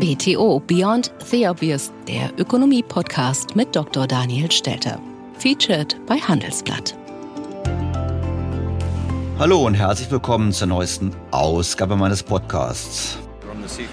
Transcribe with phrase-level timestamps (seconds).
[0.00, 4.06] BTO Beyond the Obvious, der Ökonomie-Podcast mit Dr.
[4.06, 4.98] Daniel Stelter.
[5.38, 6.96] Featured bei Handelsblatt.
[9.38, 13.18] Hallo und herzlich willkommen zur neuesten Ausgabe meines Podcasts.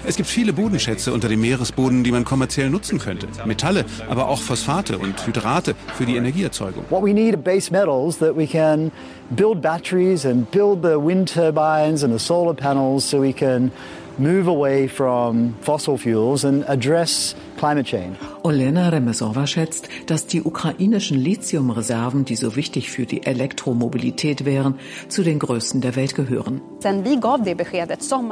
[0.06, 3.28] Es gibt viele Bodenschätze unter dem Meeresboden, die man kommerziell nutzen könnte.
[3.44, 6.84] Metalle, aber auch Phosphate und Hydrate für die Energieerzeugung.
[6.88, 8.90] What we need are base metals that we can
[9.28, 13.70] build batteries and build the wind turbines and the solar panels so we can
[14.18, 18.18] move away from fossil fuels and address climate change.
[18.48, 25.22] Olena Remesova schätzt, dass die ukrainischen Lithiumreserven, die so wichtig für die Elektromobilität wären, zu
[25.22, 26.62] den größten der Welt gehören.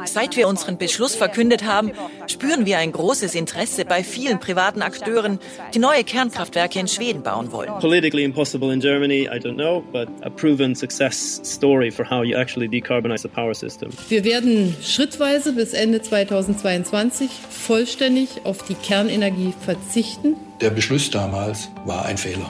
[0.07, 1.93] Seit wir unseren Beschluss verkündet haben,
[2.29, 5.39] spüren wir ein großes Interesse bei vielen privaten Akteuren,
[5.75, 7.79] die neue Kernkraftwerke in Schweden bauen wollen.
[7.81, 12.39] Politically impossible in Germany, I don't know, but a proven success story for how you
[12.39, 13.91] actually decarbonize the power system.
[14.09, 20.37] Wir werden schrittweise bis Ende 2022 vollständig auf die Kernenergie verzichten verzichten?
[20.61, 22.49] Der Beschluss damals war ein Fehler.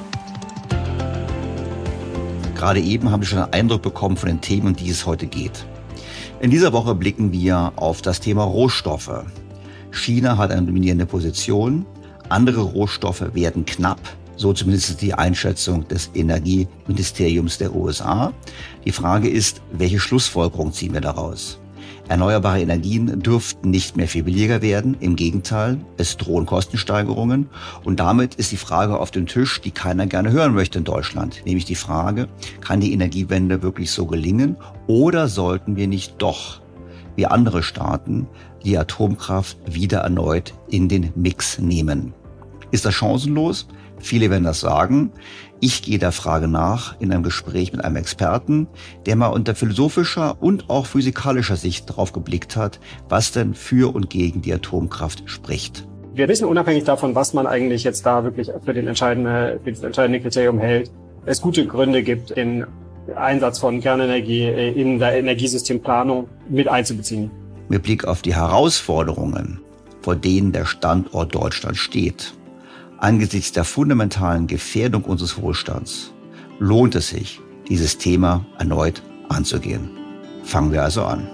[2.55, 5.27] Gerade eben haben wir schon einen Eindruck bekommen von den Themen, um die es heute
[5.27, 5.67] geht.
[6.41, 9.25] In dieser Woche blicken wir auf das Thema Rohstoffe.
[9.91, 11.87] China hat eine dominierende Position,
[12.29, 14.01] andere Rohstoffe werden knapp,
[14.37, 18.33] so zumindest die Einschätzung des Energieministeriums der USA.
[18.85, 21.59] Die Frage ist, welche Schlussfolgerung ziehen wir daraus?
[22.09, 24.97] Erneuerbare Energien dürften nicht mehr viel billiger werden.
[25.01, 27.49] Im Gegenteil, es drohen Kostensteigerungen.
[27.83, 31.43] Und damit ist die Frage auf dem Tisch, die keiner gerne hören möchte in Deutschland.
[31.45, 32.29] Nämlich die Frage,
[32.61, 34.57] kann die Energiewende wirklich so gelingen?
[34.87, 36.61] Oder sollten wir nicht doch,
[37.17, 38.29] wie andere Staaten,
[38.65, 42.15] die Atomkraft wieder erneut in den Mix nehmen?
[42.71, 43.67] Ist das chancenlos?
[43.99, 45.11] Viele werden das sagen.
[45.59, 48.69] Ich gehe der Frage nach in einem Gespräch mit einem Experten,
[49.07, 54.11] der mal unter philosophischer und auch physikalischer Sicht darauf geblickt hat, was denn für und
[54.11, 55.87] gegen die Atomkraft spricht.
[56.15, 59.83] Wir wissen unabhängig davon, was man eigentlich jetzt da wirklich für, den entscheidende, für das
[59.83, 60.91] entscheidende Kriterium hält,
[61.25, 62.67] es gute Gründe gibt, den
[63.15, 67.31] Einsatz von Kernenergie in der Energiesystemplanung mit einzubeziehen.
[67.69, 69.61] Mit Blick auf die Herausforderungen,
[70.03, 72.35] vor denen der Standort Deutschland steht,
[72.99, 76.13] Angesichts der fundamentalen Gefährdung unseres Wohlstands
[76.59, 79.91] lohnt es sich, dieses Thema erneut anzugehen.
[80.45, 81.29] Fangen wir also an.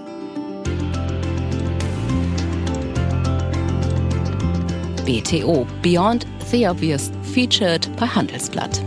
[5.05, 8.81] BTO Beyond the Obvious featured bei Handelsblatt.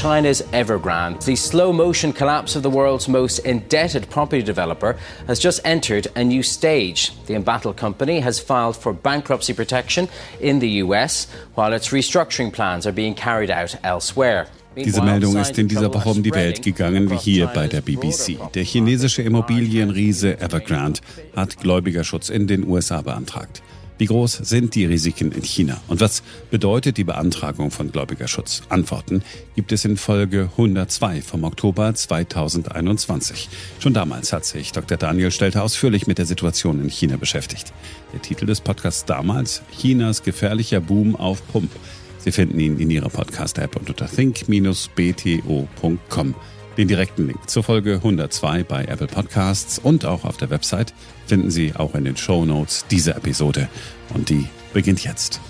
[0.00, 1.22] China's Evergrande.
[1.26, 4.96] The slow motion collapse of the world's most indebted property developer
[5.26, 7.12] has just entered a new stage.
[7.26, 10.08] The embattled company has filed for bankruptcy protection
[10.40, 14.46] in the US, while its restructuring plans are being carried out elsewhere.
[14.74, 18.38] Diese Meldung ist in dieser Woche um die Welt gegangen, wie hier bei der BBC.
[18.54, 21.00] Der chinesische Immobilienriese Evergrande
[21.36, 23.60] hat Gläubigerschutz in den USA beantragt.
[24.00, 25.78] Wie groß sind die Risiken in China?
[25.86, 28.62] Und was bedeutet die Beantragung von Gläubigerschutz?
[28.70, 29.22] Antworten
[29.56, 33.50] gibt es in Folge 102 vom Oktober 2021.
[33.78, 34.96] Schon damals hat sich Dr.
[34.96, 37.74] Daniel Stelter ausführlich mit der Situation in China beschäftigt.
[38.14, 41.70] Der Titel des Podcasts damals Chinas gefährlicher Boom auf Pump.
[42.16, 46.34] Sie finden ihn in Ihrer Podcast-App und unter think-bto.com.
[46.76, 50.94] Den direkten Link zur Folge 102 bei Apple Podcasts und auch auf der Website
[51.26, 53.68] finden Sie auch in den Show Notes dieser Episode.
[54.14, 55.40] Und die beginnt jetzt.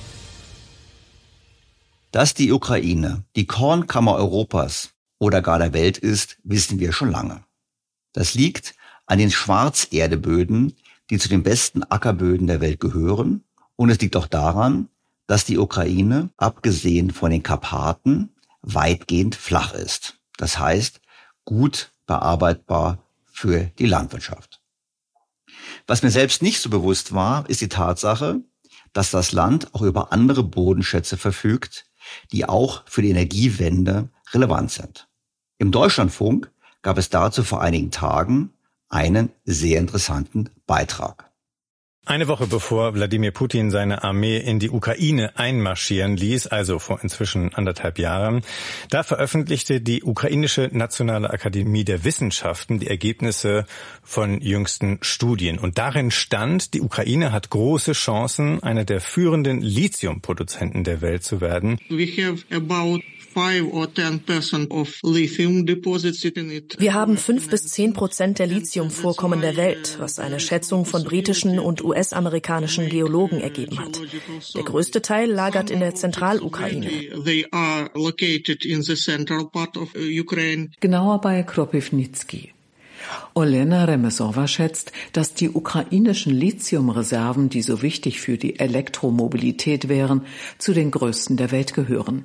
[2.10, 7.44] Dass die Ukraine die Kornkammer Europas oder gar der Welt ist, wissen wir schon lange.
[8.14, 10.74] Das liegt an den Schwarzerdeböden,
[11.10, 13.44] die zu den besten Ackerböden der Welt gehören.
[13.76, 14.88] Und es liegt auch daran,
[15.26, 18.30] dass die Ukraine, abgesehen von den Karpaten,
[18.62, 20.16] weitgehend flach ist.
[20.38, 21.00] Das heißt,
[21.44, 24.60] gut bearbeitbar für die Landwirtschaft.
[25.86, 28.40] Was mir selbst nicht so bewusst war, ist die Tatsache,
[28.92, 31.86] dass das Land auch über andere Bodenschätze verfügt,
[32.32, 35.08] die auch für die Energiewende relevant sind.
[35.58, 36.50] Im Deutschlandfunk
[36.82, 38.52] gab es dazu vor einigen Tagen
[38.88, 41.29] einen sehr interessanten Beitrag.
[42.10, 47.54] Eine Woche bevor Wladimir Putin seine Armee in die Ukraine einmarschieren ließ, also vor inzwischen
[47.54, 48.42] anderthalb Jahren,
[48.88, 53.64] da veröffentlichte die ukrainische Nationale Akademie der Wissenschaften die Ergebnisse
[54.02, 55.60] von jüngsten Studien.
[55.60, 61.40] Und darin stand, die Ukraine hat große Chancen, einer der führenden Lithiumproduzenten der Welt zu
[61.40, 61.78] werden.
[66.78, 71.58] Wir haben fünf bis zehn Prozent der Lithiumvorkommen der Welt, was eine Schätzung von britischen
[71.58, 74.00] und US US-amerikanischen Geologen ergeben hat.
[74.54, 76.90] Der größte Teil lagert in der Zentralukraine.
[80.80, 82.52] Genauer bei Kropivnitsky.
[83.34, 90.26] Olena Remesowa schätzt, dass die ukrainischen Lithiumreserven, die so wichtig für die Elektromobilität wären,
[90.58, 92.24] zu den größten der Welt gehören.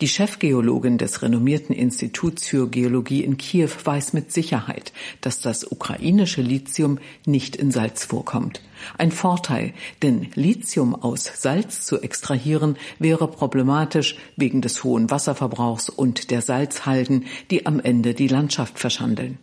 [0.00, 6.42] Die Chefgeologin des renommierten Instituts für Geologie in Kiew weiß mit Sicherheit, dass das ukrainische
[6.42, 8.60] Lithium nicht in Salz vorkommt.
[8.98, 16.30] Ein Vorteil, denn Lithium aus Salz zu extrahieren wäre problematisch wegen des hohen Wasserverbrauchs und
[16.30, 19.38] der Salzhalden, die am Ende die Landschaft verschandeln.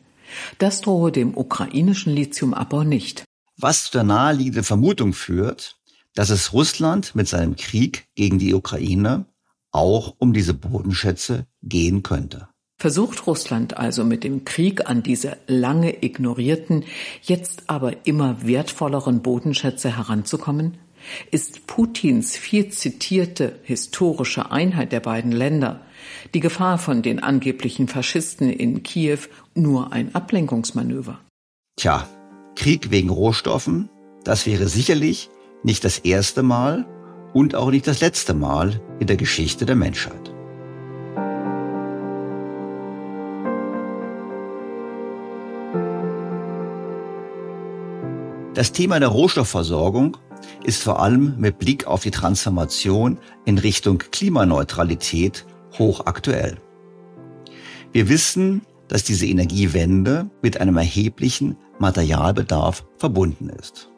[0.58, 3.24] Das drohe dem ukrainischen Lithiumabbau nicht.
[3.58, 5.80] Was zu der naheliegenden Vermutung führt,
[6.16, 9.26] dass es Russland mit seinem Krieg gegen die Ukraine
[9.72, 12.48] auch um diese Bodenschätze gehen könnte.
[12.78, 16.86] Versucht Russland also mit dem Krieg an diese lange ignorierten,
[17.22, 20.78] jetzt aber immer wertvolleren Bodenschätze heranzukommen?
[21.30, 25.82] Ist Putins viel zitierte historische Einheit der beiden Länder,
[26.34, 29.20] die Gefahr von den angeblichen Faschisten in Kiew,
[29.56, 31.20] nur ein Ablenkungsmanöver?
[31.76, 32.08] Tja,
[32.56, 33.90] Krieg wegen Rohstoffen,
[34.24, 35.30] das wäre sicherlich
[35.64, 36.86] nicht das erste Mal
[37.34, 40.34] und auch nicht das letzte Mal in der Geschichte der Menschheit.
[48.54, 50.18] Das Thema der Rohstoffversorgung
[50.64, 55.46] ist vor allem mit Blick auf die Transformation in Richtung Klimaneutralität
[55.78, 56.58] hochaktuell.
[57.92, 63.90] Wir wissen, dass diese Energiewende mit einem erheblichen Materialbedarf verbunden ist.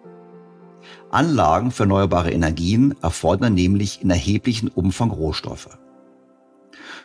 [1.13, 5.77] Anlagen für erneuerbare Energien erfordern nämlich in erheblichem Umfang Rohstoffe.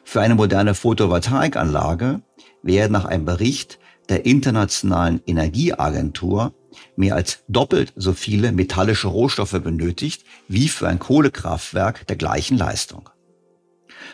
[0.04, 2.22] Für eine moderne Photovoltaikanlage
[2.62, 6.54] werden nach einem Bericht der Internationalen Energieagentur
[6.94, 13.10] mehr als doppelt so viele metallische Rohstoffe benötigt wie für ein Kohlekraftwerk der gleichen Leistung.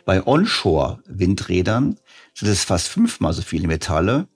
[0.04, 1.98] Bei Onshore-Windrädern
[2.34, 4.28] sind es fast fünfmal so viele Metalle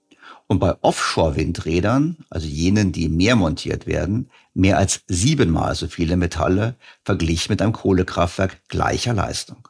[0.47, 6.17] und bei Offshore-Windrädern, also jenen, die im Meer montiert werden, mehr als siebenmal so viele
[6.17, 9.67] Metalle verglichen mit einem Kohlekraftwerk gleicher Leistung.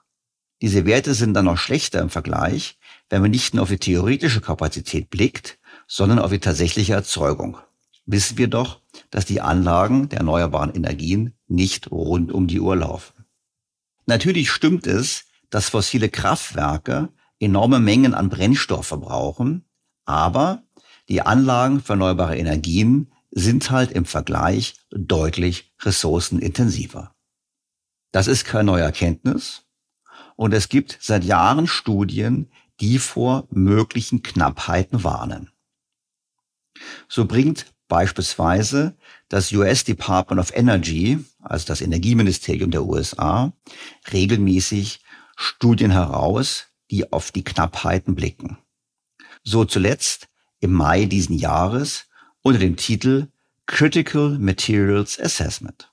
[0.62, 2.78] Diese Werte sind dann noch schlechter im Vergleich,
[3.10, 7.58] wenn man nicht nur auf die theoretische Kapazität blickt, sondern auf die tatsächliche Erzeugung.
[8.06, 8.82] Wissen wir doch,
[9.12, 13.26] dass die Anlagen der erneuerbaren Energien nicht rund um die Uhr laufen.
[14.06, 17.10] Natürlich stimmt es, dass fossile Kraftwerke
[17.40, 19.66] enorme Mengen an Brennstoff verbrauchen,
[20.06, 20.64] aber
[21.10, 27.14] die Anlagen für erneuerbare Energien sind halt im Vergleich deutlich ressourcenintensiver.
[28.12, 29.66] Das ist keine neue Erkenntnis
[30.36, 32.50] und es gibt seit Jahren Studien,
[32.80, 35.52] die vor möglichen Knappheiten warnen.
[37.08, 38.96] So bringt beispielsweise
[39.30, 43.54] das US Department of Energy, also das Energieministerium der USA,
[44.12, 45.02] regelmäßig
[45.36, 48.58] Studien heraus, die auf die Knappheiten blicken.
[49.44, 50.28] So zuletzt
[50.60, 52.08] im Mai diesen Jahres
[52.42, 53.28] unter dem Titel
[53.66, 55.92] Critical Materials Assessment.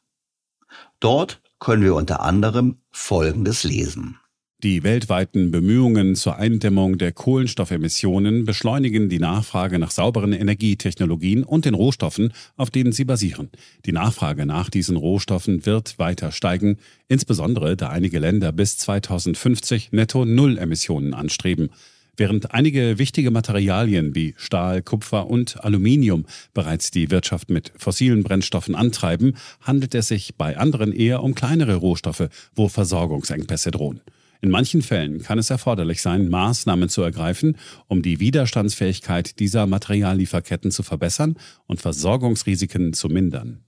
[1.00, 4.19] Dort können wir unter anderem Folgendes lesen.
[4.64, 11.75] Die weltweiten Bemühungen zur Eindämmung der Kohlenstoffemissionen beschleunigen die Nachfrage nach sauberen Energietechnologien und den
[11.75, 13.50] Rohstoffen, auf denen sie basieren.
[13.84, 16.78] Die Nachfrage nach diesen Rohstoffen wird weiter steigen,
[17.08, 21.69] insbesondere da einige Länder bis 2050 netto Null Emissionen anstreben.
[22.17, 28.77] Während einige wichtige Materialien wie Stahl, Kupfer und Aluminium bereits die Wirtschaft mit fossilen Brennstoffen
[28.77, 34.01] antreiben, handelt es sich bei anderen eher um kleinere Rohstoffe, wo Versorgungsengpässe drohen.
[34.41, 37.56] In manchen Fällen kann es erforderlich sein, Maßnahmen zu ergreifen,
[37.89, 43.65] um die Widerstandsfähigkeit dieser Materiallieferketten zu verbessern und Versorgungsrisiken zu mindern.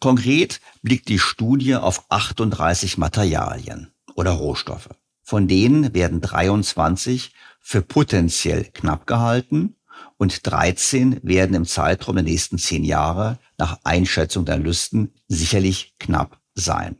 [0.00, 4.90] Konkret blickt die Studie auf 38 Materialien oder Rohstoffe.
[5.22, 7.32] Von denen werden 23
[7.66, 9.76] für potenziell knapp gehalten
[10.18, 16.38] und 13 werden im Zeitraum der nächsten zehn Jahre nach Einschätzung der Analysten sicherlich knapp
[16.54, 16.96] sein.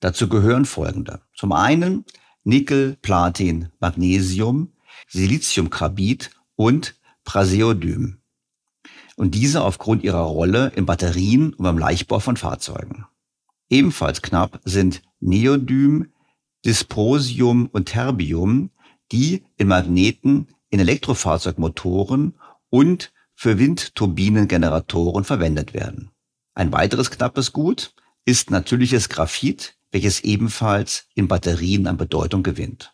[0.00, 1.22] Dazu gehören folgende.
[1.34, 2.04] Zum einen
[2.44, 4.74] Nickel, Platin, Magnesium,
[5.08, 8.18] Siliziumcarbid und Praseodym.
[9.16, 13.06] Und diese aufgrund ihrer Rolle in Batterien und beim Leichtbau von Fahrzeugen.
[13.70, 16.12] Ebenfalls knapp sind Neodym,
[16.66, 18.70] Dysprosium und Terbium,
[19.14, 22.34] die in Magneten, in Elektrofahrzeugmotoren
[22.68, 26.10] und für Windturbinengeneratoren verwendet werden.
[26.54, 27.94] Ein weiteres knappes Gut
[28.24, 32.92] ist natürliches Graphit, welches ebenfalls in Batterien an Bedeutung gewinnt.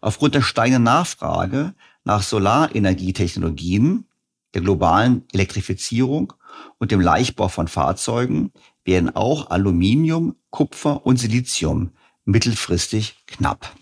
[0.00, 4.08] Aufgrund der steigenden Nachfrage nach Solarenergietechnologien,
[4.54, 6.32] der globalen Elektrifizierung
[6.78, 8.52] und dem Leichtbau von Fahrzeugen
[8.84, 11.92] werden auch Aluminium, Kupfer und Silizium
[12.24, 13.76] mittelfristig knapp.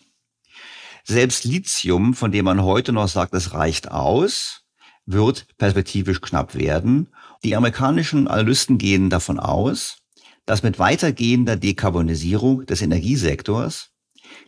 [1.06, 4.62] Selbst Lithium, von dem man heute noch sagt, es reicht aus,
[5.04, 7.08] wird perspektivisch knapp werden.
[7.44, 9.99] Die amerikanischen Analysten gehen davon aus,
[10.46, 13.90] dass mit weitergehender Dekarbonisierung des Energiesektors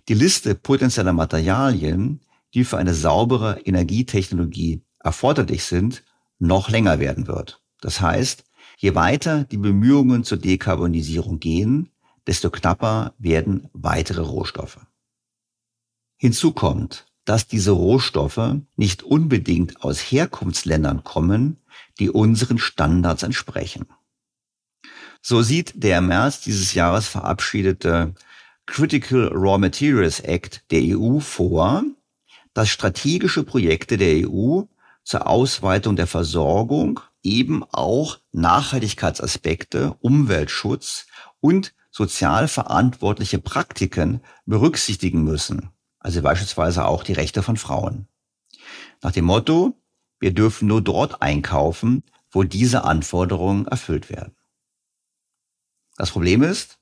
[0.09, 2.21] die Liste potenzieller Materialien,
[2.55, 6.05] die für eine saubere Energietechnologie erforderlich sind,
[6.39, 7.61] noch länger werden wird.
[7.83, 8.45] Das heißt,
[8.79, 11.91] je weiter die Bemühungen zur Dekarbonisierung gehen,
[12.27, 14.86] desto knapper werden weitere Rohstoffe.
[16.17, 21.59] Hinzu kommt, dass diese Rohstoffe nicht unbedingt aus Herkunftsländern kommen,
[21.99, 23.87] die unseren Standards entsprechen.
[25.21, 28.15] So sieht der im März dieses Jahres verabschiedete
[28.67, 31.85] Critical Raw Materials Act der EU vor,
[32.55, 34.63] dass strategische Projekte der EU
[35.05, 41.07] zur Ausweitung der Versorgung eben auch Nachhaltigkeitsaspekte, Umweltschutz
[41.41, 45.71] und sozial verantwortliche Praktiken berücksichtigen müssen,
[46.07, 48.07] also beispielsweise auch die Rechte von Frauen.
[49.03, 49.75] Nach dem Motto,
[50.21, 54.37] wir dürfen nur dort einkaufen, wo diese Anforderungen erfüllt werden.
[55.97, 56.79] Das Problem ist,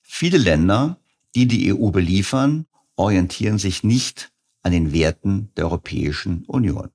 [0.00, 0.98] viele Länder,
[1.34, 4.32] die die EU beliefern, orientieren sich nicht
[4.62, 6.88] an den Werten der Europäischen Union.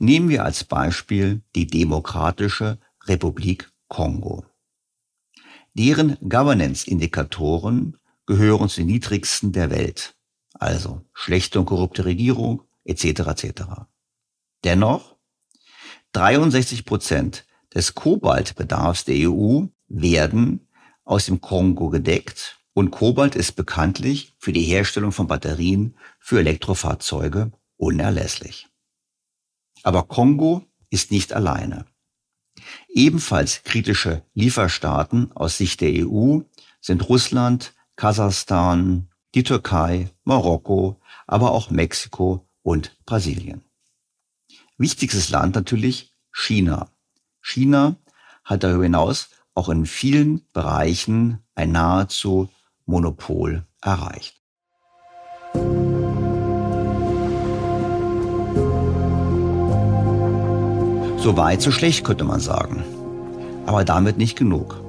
[0.00, 4.44] Nehmen wir als Beispiel die Demokratische Republik Kongo.
[5.74, 7.96] Deren Governance-Indikatoren
[8.26, 10.17] gehören zu den niedrigsten der Welt,
[10.58, 13.04] also schlechte und korrupte Regierung etc.
[13.04, 13.62] etc.
[14.64, 15.16] Dennoch
[16.12, 20.68] 63 Prozent des Kobaltbedarfs der EU werden
[21.04, 27.52] aus dem Kongo gedeckt und Kobalt ist bekanntlich für die Herstellung von Batterien für Elektrofahrzeuge
[27.76, 28.68] unerlässlich.
[29.82, 31.86] Aber Kongo ist nicht alleine.
[32.88, 36.40] Ebenfalls kritische Lieferstaaten aus Sicht der EU
[36.80, 43.62] sind Russland, Kasachstan, die Türkei, Marokko, aber auch Mexiko und Brasilien.
[44.76, 46.88] Wichtigstes Land natürlich China.
[47.40, 47.96] China
[48.44, 52.48] hat darüber hinaus auch in vielen Bereichen ein nahezu
[52.86, 54.40] Monopol erreicht.
[61.18, 62.84] So weit, so schlecht könnte man sagen.
[63.66, 64.80] Aber damit nicht genug.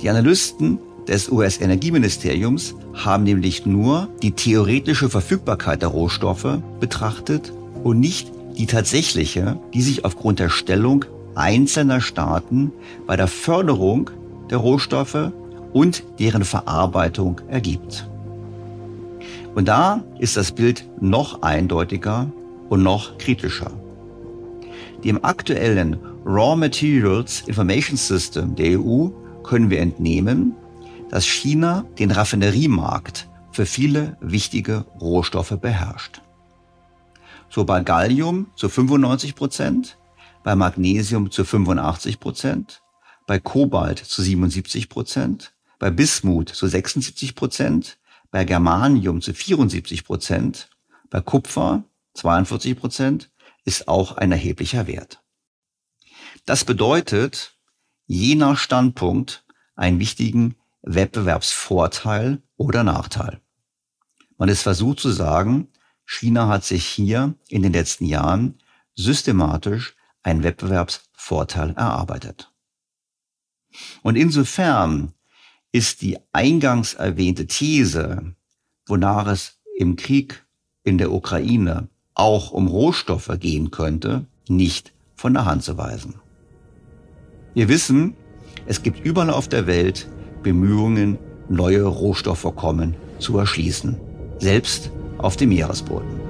[0.00, 7.52] Die Analysten des US-Energieministeriums haben nämlich nur die theoretische Verfügbarkeit der Rohstoffe betrachtet
[7.84, 12.72] und nicht die tatsächliche, die sich aufgrund der Stellung einzelner Staaten
[13.06, 14.10] bei der Förderung
[14.50, 15.32] der Rohstoffe
[15.72, 18.08] und deren Verarbeitung ergibt.
[19.54, 22.30] Und da ist das Bild noch eindeutiger
[22.68, 23.70] und noch kritischer.
[25.04, 29.08] Dem aktuellen Raw Materials Information System der EU
[29.42, 30.54] können wir entnehmen,
[31.10, 36.20] dass China den Raffineriemarkt für viele wichtige Rohstoffe beherrscht.
[37.48, 39.98] So bei Gallium zu 95 Prozent,
[40.42, 42.82] bei Magnesium zu 85 Prozent,
[43.26, 47.98] bei Kobalt zu 77 Prozent, bei Bismut zu 76 Prozent,
[48.30, 50.68] bei Germanium zu 74 Prozent,
[51.10, 51.84] bei Kupfer
[52.14, 53.30] 42 Prozent
[53.64, 55.22] ist auch ein erheblicher Wert.
[56.44, 57.56] Das bedeutet,
[58.06, 59.44] je nach Standpunkt
[59.74, 63.40] einen wichtigen Wettbewerbsvorteil oder Nachteil.
[64.38, 65.68] Man ist versucht zu sagen,
[66.04, 68.58] China hat sich hier in den letzten Jahren
[68.94, 72.52] systematisch einen Wettbewerbsvorteil erarbeitet.
[74.02, 75.12] Und insofern
[75.72, 78.34] ist die eingangs erwähnte These,
[78.86, 80.46] wonach es im Krieg
[80.84, 86.14] in der Ukraine auch um Rohstoffe gehen könnte, nicht von der Hand zu weisen.
[87.54, 88.14] Wir wissen,
[88.66, 90.08] es gibt überall auf der Welt
[90.46, 93.96] Bemühungen, neue Rohstoffvorkommen zu erschließen,
[94.38, 96.20] selbst auf dem Meeresboden.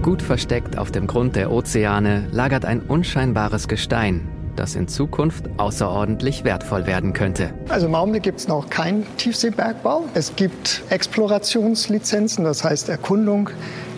[0.00, 4.29] Gut versteckt auf dem Grund der Ozeane lagert ein unscheinbares Gestein,
[4.60, 7.54] das in Zukunft außerordentlich wertvoll werden könnte.
[7.70, 10.04] Also im Augenblick gibt es noch keinen Tiefseebergbau.
[10.12, 13.48] Es gibt Explorationslizenzen, das heißt Erkundung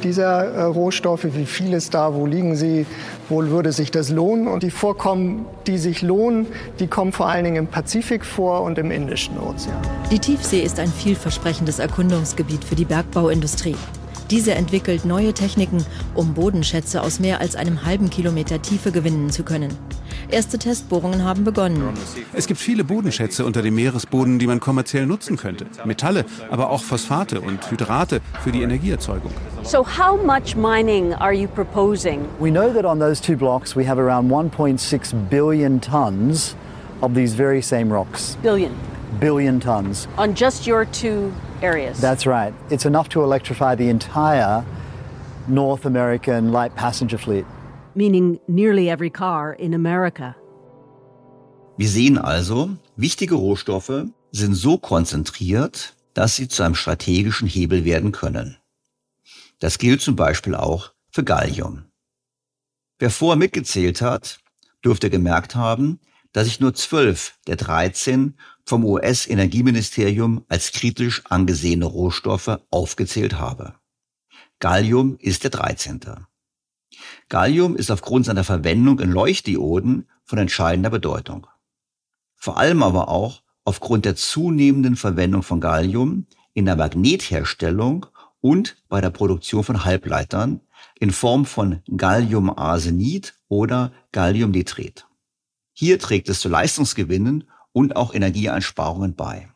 [0.05, 2.87] dieser äh, Rohstoffe, wie viel ist da, wo liegen sie,
[3.29, 4.47] wo würde sich das lohnen.
[4.47, 6.47] Und die Vorkommen, die sich lohnen,
[6.79, 9.77] die kommen vor allen Dingen im Pazifik vor und im Indischen Ozean.
[10.13, 13.77] Die Tiefsee ist ein vielversprechendes Erkundungsgebiet für die Bergbauindustrie.
[14.31, 19.43] Diese entwickelt neue Techniken, um Bodenschätze aus mehr als einem halben Kilometer Tiefe gewinnen zu
[19.43, 19.77] können.
[20.33, 21.93] Erste Testbohrungen haben begonnen.
[22.33, 25.67] Es gibt viele Bodenschätze unter dem Meeresboden, die man kommerziell nutzen könnte.
[25.85, 29.31] Metalle, aber auch Phosphate und Hydrate für die Energieerzeugung.
[29.63, 32.25] So how much mining are you proposing?
[32.41, 36.57] We know that on those two blocks we have around 1.6 billion tons
[37.03, 38.39] of these very same rocks.
[38.43, 38.73] Billion.
[39.21, 40.09] Billion tons.
[40.17, 42.01] On just your two areas.
[42.01, 42.55] That's right.
[42.71, 44.65] It's enough to electrify the entire
[45.47, 47.45] North American light passenger fleet.
[47.95, 50.35] Meaning nearly every car in America.
[51.77, 58.13] Wir sehen also, wichtige Rohstoffe sind so konzentriert, dass sie zu einem strategischen Hebel werden
[58.13, 58.57] können.
[59.59, 61.85] Das gilt zum Beispiel auch für Gallium.
[62.99, 64.41] Wer vorher mitgezählt hat,
[64.85, 66.01] dürfte gemerkt haben,
[66.33, 68.35] dass ich nur zwölf der 13
[68.65, 73.75] vom US-Energieministerium als kritisch angesehene Rohstoffe aufgezählt habe.
[74.61, 76.01] Gallium ist der 13.
[77.29, 81.47] Gallium ist aufgrund seiner Verwendung in Leuchtdioden von entscheidender Bedeutung.
[82.37, 88.07] Vor allem aber auch aufgrund der zunehmenden Verwendung von Gallium in der Magnetherstellung
[88.41, 90.61] und bei der Produktion von Halbleitern
[90.99, 95.07] in Form von Galliumarsenid oder Galliumnitrit.
[95.73, 99.49] Hier trägt es zu Leistungsgewinnen und auch Energieeinsparungen bei.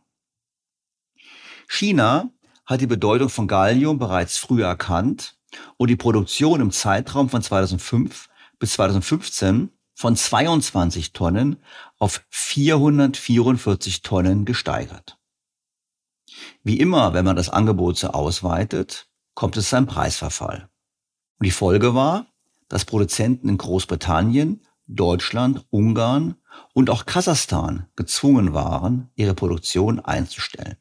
[1.68, 2.30] China
[2.64, 5.35] hat die Bedeutung von Gallium bereits früher erkannt
[5.76, 11.56] und die Produktion im Zeitraum von 2005 bis 2015 von 22 Tonnen
[11.98, 15.18] auf 444 Tonnen gesteigert.
[16.62, 20.68] Wie immer, wenn man das Angebot so ausweitet, kommt es zu einem Preisverfall.
[21.38, 22.26] Und die Folge war,
[22.68, 26.36] dass Produzenten in Großbritannien, Deutschland, Ungarn
[26.74, 30.76] und auch Kasachstan gezwungen waren, ihre Produktion einzustellen.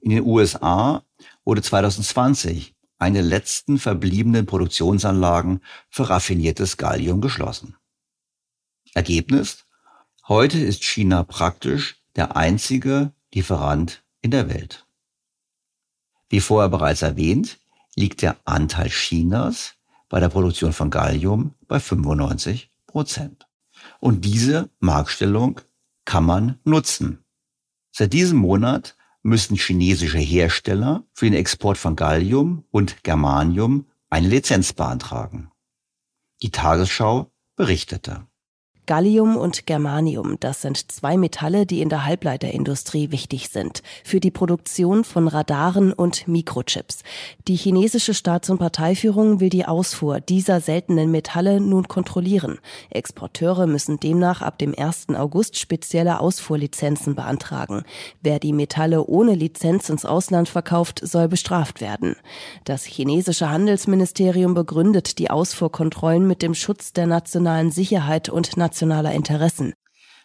[0.00, 1.04] In den USA
[1.44, 7.76] wurde 2020 eine letzten verbliebenen Produktionsanlagen für raffiniertes Gallium geschlossen.
[8.94, 9.64] Ergebnis?
[10.26, 14.86] Heute ist China praktisch der einzige Lieferant in der Welt.
[16.28, 17.58] Wie vorher bereits erwähnt,
[17.94, 19.74] liegt der Anteil Chinas
[20.08, 23.46] bei der Produktion von Gallium bei 95 Prozent.
[24.00, 25.60] Und diese Marktstellung
[26.04, 27.24] kann man nutzen.
[27.90, 34.72] Seit diesem Monat müssen chinesische Hersteller für den Export von Gallium und Germanium eine Lizenz
[34.72, 35.50] beantragen.
[36.42, 38.26] Die Tagesschau berichtete.
[38.88, 44.30] Gallium und Germanium, das sind zwei Metalle, die in der Halbleiterindustrie wichtig sind, für die
[44.30, 47.02] Produktion von Radaren und Mikrochips.
[47.48, 52.60] Die chinesische Staats- und Parteiführung will die Ausfuhr dieser seltenen Metalle nun kontrollieren.
[52.88, 55.08] Exporteure müssen demnach ab dem 1.
[55.10, 57.82] August spezielle Ausfuhrlizenzen beantragen.
[58.22, 62.16] Wer die Metalle ohne Lizenz ins Ausland verkauft, soll bestraft werden.
[62.64, 69.12] Das chinesische Handelsministerium begründet die Ausfuhrkontrollen mit dem Schutz der nationalen Sicherheit und nationalen nationaler
[69.12, 69.74] Interessen.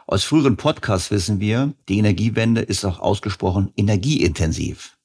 [0.07, 4.99] Aus früheren Podcasts wissen wir, die Energiewende ist auch ausgesprochen energieintensiv.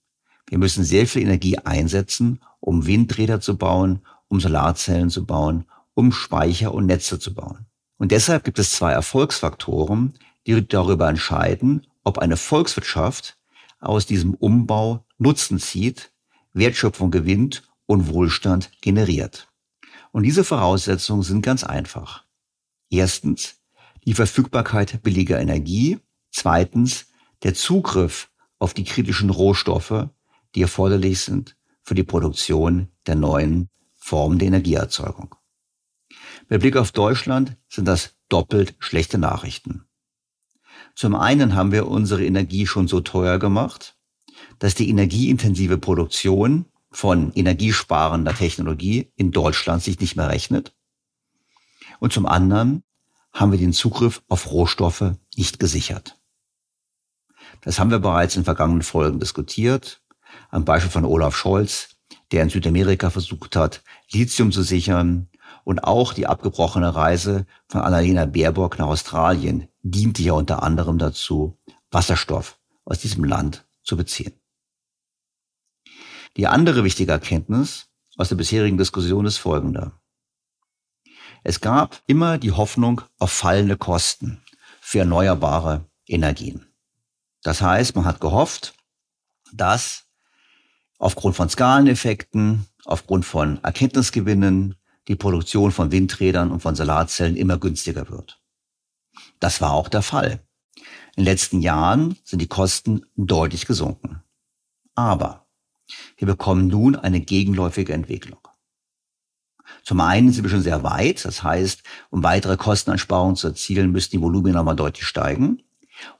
[0.47, 6.11] Wir müssen sehr viel Energie einsetzen, um Windräder zu bauen, um Solarzellen zu bauen, um
[6.11, 7.65] Speicher und Netze zu bauen.
[7.97, 13.37] Und deshalb gibt es zwei Erfolgsfaktoren, die darüber entscheiden, ob eine Volkswirtschaft
[13.79, 16.11] aus diesem Umbau Nutzen zieht,
[16.53, 19.47] Wertschöpfung gewinnt und Wohlstand generiert.
[20.11, 22.23] Und diese Voraussetzungen sind ganz einfach.
[22.91, 23.55] Erstens
[24.05, 25.97] die Verfügbarkeit billiger Energie.
[26.29, 27.07] Zweitens
[27.41, 30.07] der Zugriff auf die kritischen Rohstoffe,
[30.53, 35.33] die erforderlich sind für die Produktion der neuen Formen der Energieerzeugung.
[36.47, 39.85] Mit Blick auf Deutschland sind das doppelt schlechte Nachrichten.
[40.93, 43.97] Zum einen haben wir unsere Energie schon so teuer gemacht,
[44.59, 50.73] dass die energieintensive Produktion von energiesparender Technologie in Deutschland sich nicht mehr rechnet.
[51.99, 52.83] Und zum anderen
[53.33, 56.17] haben wir den Zugriff auf Rohstoffe nicht gesichert.
[57.61, 60.01] Das haben wir bereits in vergangenen Folgen diskutiert.
[60.49, 61.95] Am Beispiel von Olaf Scholz,
[62.31, 65.29] der in Südamerika versucht hat, Lithium zu sichern.
[65.63, 71.57] Und auch die abgebrochene Reise von Annalena Baerbock nach Australien diente ja unter anderem dazu,
[71.91, 74.38] Wasserstoff aus diesem Land zu beziehen.
[76.39, 79.91] Die andere wichtige Erkenntnis aus der bisherigen Diskussion ist folgende.
[81.43, 84.41] Es gab immer die Hoffnung auf fallende Kosten
[84.79, 86.65] für erneuerbare Energien.
[87.43, 88.73] Das heißt, man hat gehofft,
[89.51, 90.05] dass
[90.97, 94.75] aufgrund von Skaleneffekten, aufgrund von Erkenntnisgewinnen
[95.09, 98.41] die Produktion von Windrädern und von Solarzellen immer günstiger wird.
[99.41, 100.39] Das war auch der Fall.
[101.17, 104.23] In den letzten Jahren sind die Kosten deutlich gesunken.
[104.95, 105.48] Aber
[106.17, 108.39] wir bekommen nun eine gegenläufige Entwicklung.
[109.83, 114.11] Zum einen sind wir schon sehr weit, das heißt, um weitere Kosteneinsparungen zu erzielen, müssen
[114.11, 115.63] die Volumina mal deutlich steigen.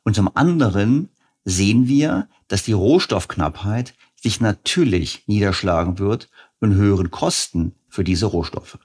[0.04, 1.10] Und zum anderen
[1.46, 6.30] sehen wir, dass die Rohstoffknappheit sich natürlich niederschlagen wird
[6.62, 8.78] in höheren Kosten für diese Rohstoffe.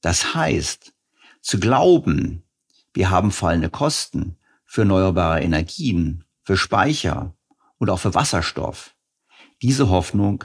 [0.00, 0.92] Das heißt,
[1.40, 2.42] zu glauben,
[2.92, 4.36] wir haben fallende Kosten
[4.66, 7.34] für erneuerbare Energien, für Speicher
[7.78, 8.94] und auch für Wasserstoff,
[9.62, 10.44] diese Hoffnung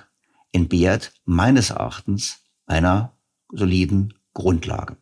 [0.51, 3.17] entbehrt meines Erachtens einer
[3.49, 4.97] soliden Grundlage.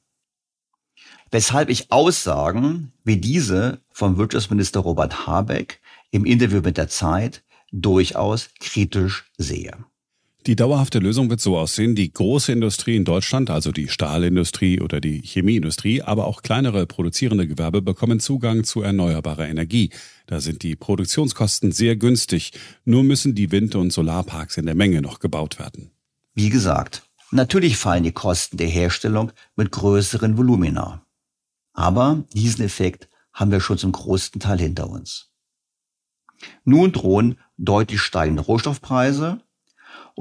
[1.29, 5.79] Weshalb ich Aussagen wie diese vom Wirtschaftsminister Robert Habeck
[6.11, 9.85] im Interview mit der Zeit durchaus kritisch sehe.
[10.47, 14.99] Die dauerhafte Lösung wird so aussehen, die große Industrie in Deutschland, also die Stahlindustrie oder
[14.99, 19.91] die Chemieindustrie, aber auch kleinere produzierende Gewerbe bekommen Zugang zu erneuerbarer Energie.
[20.25, 22.53] Da sind die Produktionskosten sehr günstig,
[22.85, 25.91] nur müssen die Wind- und Solarparks in der Menge noch gebaut werden.
[26.33, 31.05] Wie gesagt, natürlich fallen die Kosten der Herstellung mit größeren Volumina.
[31.73, 35.29] Aber diesen Effekt haben wir schon zum größten Teil hinter uns.
[36.63, 39.39] Nun drohen deutlich steigende Rohstoffpreise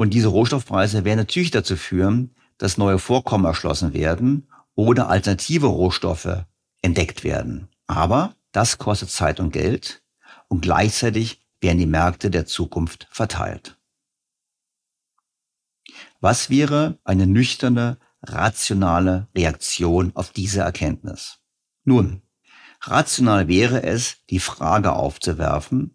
[0.01, 6.47] und diese Rohstoffpreise werden natürlich dazu führen, dass neue Vorkommen erschlossen werden oder alternative Rohstoffe
[6.81, 7.69] entdeckt werden.
[7.87, 10.03] Aber das kostet Zeit und Geld
[10.49, 13.77] und gleichzeitig werden die Märkte der Zukunft verteilt.
[16.19, 21.41] Was wäre eine nüchterne, rationale Reaktion auf diese Erkenntnis?
[21.85, 22.23] Nun,
[22.81, 25.95] rational wäre es, die Frage aufzuwerfen,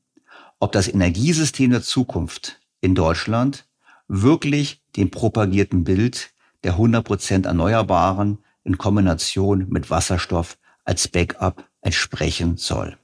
[0.60, 3.65] ob das Energiesystem der Zukunft in Deutschland
[4.08, 12.98] wirklich dem propagierten Bild der 100% Erneuerbaren in Kombination mit Wasserstoff als Backup entsprechen soll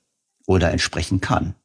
[0.45, 1.55] oder entsprechen kann.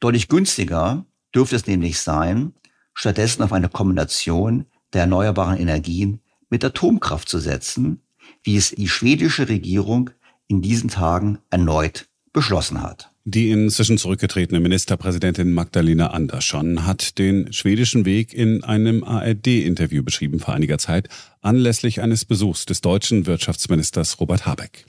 [0.00, 2.54] Deutlich günstiger dürfte es nämlich sein,
[2.94, 8.02] stattdessen auf eine Kombination der erneuerbaren Energien mit Atomkraft zu setzen,
[8.42, 10.10] wie es die schwedische Regierung
[10.46, 13.12] in diesen Tagen erneut beschlossen hat.
[13.30, 20.54] Die inzwischen zurückgetretene Ministerpräsidentin Magdalena Andersson hat den schwedischen Weg in einem ARD-Interview beschrieben vor
[20.54, 21.10] einiger Zeit,
[21.42, 24.86] anlässlich eines Besuchs des deutschen Wirtschaftsministers Robert Habeck.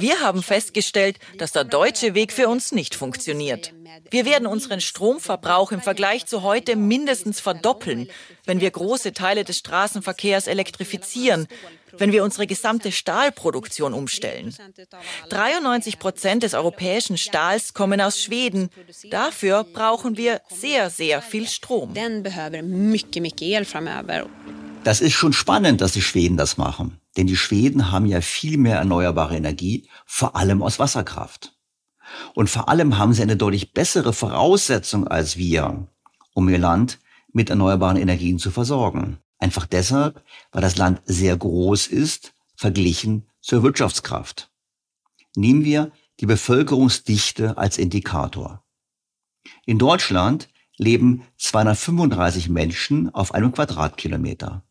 [0.00, 3.72] Wir haben festgestellt, dass der deutsche Weg für uns nicht funktioniert.
[4.10, 8.08] Wir werden unseren Stromverbrauch im Vergleich zu heute mindestens verdoppeln,
[8.44, 11.46] wenn wir große Teile des Straßenverkehrs elektrifizieren
[11.98, 14.54] wenn wir unsere gesamte Stahlproduktion umstellen.
[15.28, 18.70] 93 Prozent des europäischen Stahls kommen aus Schweden.
[19.10, 21.94] Dafür brauchen wir sehr, sehr viel Strom.
[24.84, 26.98] Das ist schon spannend, dass die Schweden das machen.
[27.16, 31.54] Denn die Schweden haben ja viel mehr erneuerbare Energie, vor allem aus Wasserkraft.
[32.34, 35.86] Und vor allem haben sie eine deutlich bessere Voraussetzung als wir,
[36.34, 36.98] um ihr Land
[37.32, 39.18] mit erneuerbaren Energien zu versorgen.
[39.42, 44.52] Einfach deshalb, weil das Land sehr groß ist, verglichen zur Wirtschaftskraft.
[45.34, 48.64] Nehmen wir die Bevölkerungsdichte als Indikator.
[49.66, 54.62] In Deutschland leben 235 Menschen auf einem Quadratkilometer.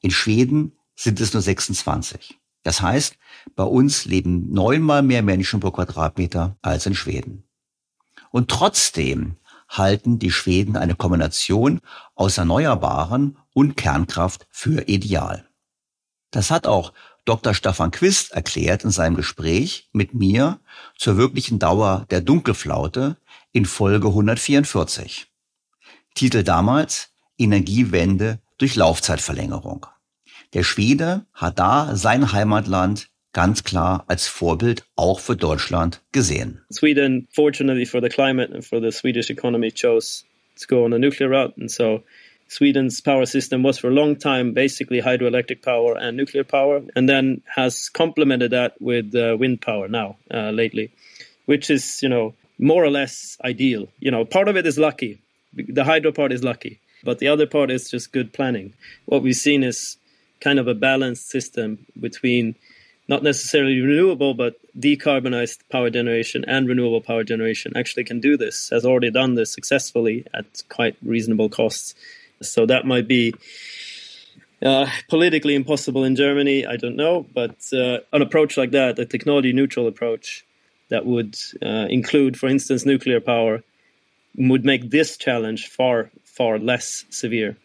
[0.00, 2.38] In Schweden sind es nur 26.
[2.62, 3.18] Das heißt,
[3.54, 7.44] bei uns leben neunmal mehr Menschen pro Quadratmeter als in Schweden.
[8.30, 9.36] Und trotzdem
[9.68, 11.80] halten die Schweden eine Kombination
[12.14, 15.48] aus erneuerbaren und Kernkraft für ideal.
[16.30, 16.92] Das hat auch
[17.24, 17.54] Dr.
[17.54, 20.60] Stefan Quist erklärt in seinem Gespräch mit mir
[20.96, 23.16] zur wirklichen Dauer der Dunkelflaute
[23.52, 25.26] in Folge 144.
[26.14, 29.86] Titel damals Energiewende durch Laufzeitverlängerung.
[30.54, 36.62] Der Schwede hat da sein Heimatland ganz klar als Vorbild auch für Deutschland gesehen.
[36.72, 40.24] Sweden, fortunately for the climate and for the Swedish economy, chose
[40.58, 42.02] to go on a nuclear route, and so
[42.48, 47.10] Sweden's power system was for a long time basically hydroelectric power and nuclear power, and
[47.10, 50.90] then has complemented that with uh, wind power now uh, lately,
[51.44, 53.86] which is you know more or less ideal.
[54.00, 55.20] You know, part of it is lucky.
[55.52, 58.72] The hydro part is lucky, but the other part is just good planning.
[59.04, 59.98] What we've seen is
[60.40, 62.54] kind of a balanced system between
[63.08, 68.70] not necessarily renewable, but decarbonized power generation and renewable power generation actually can do this,
[68.70, 71.94] has already done this successfully at quite reasonable costs.
[72.42, 73.34] So that might be
[74.62, 76.66] uh, politically impossible in Germany.
[76.66, 80.44] I don't know, but uh, an approach like that, a technology neutral approach
[80.88, 83.62] that would uh, include, for instance, nuclear power,
[84.36, 87.56] would make this challenge far, far less severe.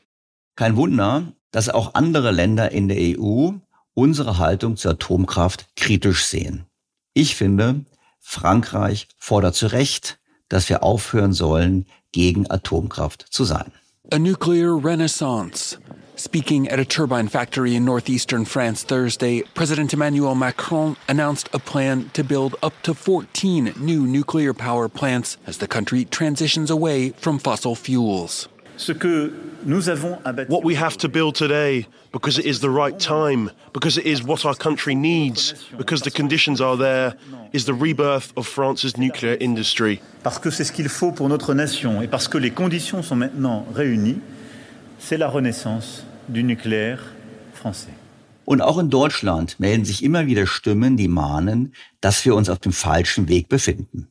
[0.55, 3.53] Kein Wunder, dass auch andere Länder in der EU
[4.01, 6.65] unsere Haltung zur Atomkraft kritisch sehen.
[7.13, 7.85] Ich finde,
[8.19, 10.17] Frankreich fordert zu Recht,
[10.49, 13.71] dass wir aufhören sollen, gegen Atomkraft zu sein.
[14.11, 15.77] A nuclear renaissance.
[16.17, 22.09] Speaking at a turbine factory in northeastern France Thursday, President Emmanuel Macron announced a plan
[22.13, 27.37] to build up to 14 new nuclear power plants as the country transitions away from
[27.37, 28.49] fossil fuels.
[30.47, 34.23] What we have to build today, because it is the right time, because it is
[34.23, 37.13] what our country needs, because the conditions are there,
[37.53, 39.99] is the rebirth of France's nuclear industry.
[40.23, 43.15] Parce que c'est ce qu'il faut pour notre nation et parce que les conditions sont
[43.15, 44.19] maintenant réunies,
[44.99, 47.03] c'est la renaissance du nucléaire
[47.53, 47.93] français.
[48.45, 52.59] Und auch in Deutschland melden sich immer wieder Stimmen, die mahnen, dass wir uns auf
[52.59, 54.10] dem falschen Weg befinden.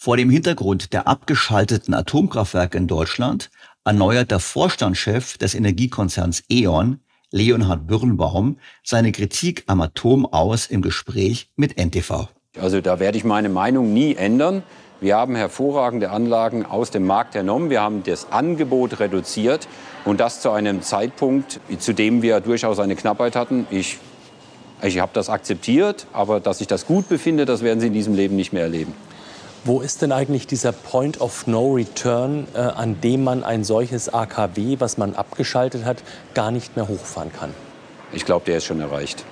[0.00, 3.50] Vor dem Hintergrund der abgeschalteten Atomkraftwerke in Deutschland
[3.84, 7.00] erneuert der Vorstandschef des Energiekonzerns E.ON,
[7.32, 12.28] Leonhard Birnbaum, seine Kritik am Atom aus im Gespräch mit NTV.
[12.60, 14.62] Also da werde ich meine Meinung nie ändern.
[15.00, 17.68] Wir haben hervorragende Anlagen aus dem Markt ernommen.
[17.68, 19.66] Wir haben das Angebot reduziert
[20.04, 23.66] und das zu einem Zeitpunkt, zu dem wir durchaus eine Knappheit hatten.
[23.72, 23.98] Ich,
[24.80, 28.14] ich habe das akzeptiert, aber dass ich das gut befinde, das werden Sie in diesem
[28.14, 28.94] Leben nicht mehr erleben.
[29.64, 34.12] Wo ist denn eigentlich dieser Point of No Return, äh, an dem man ein solches
[34.12, 35.98] AKW, was man abgeschaltet hat,
[36.34, 37.52] gar nicht mehr hochfahren kann?
[38.12, 39.24] Ich glaube, der ist schon erreicht.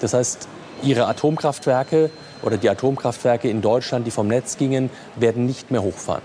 [0.00, 0.48] Das heißt,
[0.82, 2.10] Ihre Atomkraftwerke
[2.42, 6.22] oder die Atomkraftwerke in Deutschland, die vom Netz gingen, werden nicht mehr hochfahren?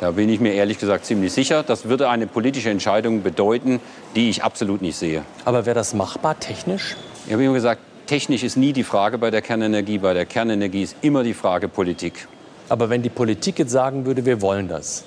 [0.00, 1.62] Da bin ich mir ehrlich gesagt ziemlich sicher.
[1.62, 3.80] Das würde eine politische Entscheidung bedeuten,
[4.16, 5.22] die ich absolut nicht sehe.
[5.44, 6.96] Aber wäre das machbar technisch?
[7.26, 9.98] Ich habe immer gesagt, technisch ist nie die Frage bei der Kernenergie.
[9.98, 12.28] Bei der Kernenergie ist immer die Frage Politik.
[12.68, 15.04] Aber wenn die Politik jetzt sagen würde, wir wollen das,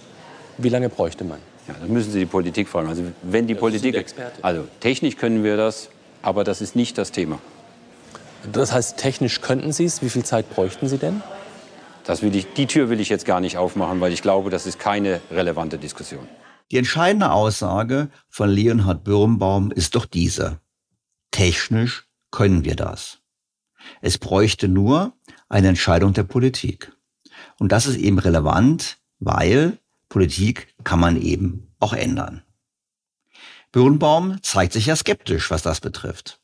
[0.58, 1.39] wie lange bräuchte man?
[1.67, 2.88] Ja, dann müssen Sie die Politik fragen.
[2.88, 4.06] Also wenn die ja, Politik,
[4.41, 5.89] also technisch können wir das,
[6.22, 7.39] aber das ist nicht das Thema.
[8.52, 10.02] Das heißt, technisch könnten Sie es.
[10.02, 11.22] Wie viel Zeit bräuchten Sie denn?
[12.06, 14.65] Das will ich, die Tür will ich jetzt gar nicht aufmachen, weil ich glaube, das
[14.65, 16.26] ist keine relevante Diskussion.
[16.72, 20.60] Die entscheidende Aussage von Leonhard Birnbaum ist doch diese.
[21.32, 23.20] Technisch können wir das.
[24.02, 25.13] Es bräuchte nur
[25.50, 26.91] eine Entscheidung der Politik.
[27.60, 29.78] Und das ist eben relevant, weil
[30.10, 32.43] Politik kann man eben auch ändern.
[33.72, 36.39] Birnbaum zeigt sich ja skeptisch, was das betrifft.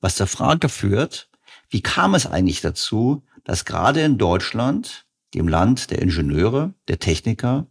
[0.00, 1.30] Was zur Frage führt,
[1.70, 7.66] wie kam es eigentlich dazu, dass gerade in Deutschland, dem Land der Ingenieure, der Techniker,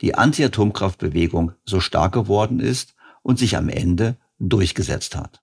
[0.00, 5.42] die Anti-Atomkraftbewegung so stark geworden ist und sich am Ende durchgesetzt hat?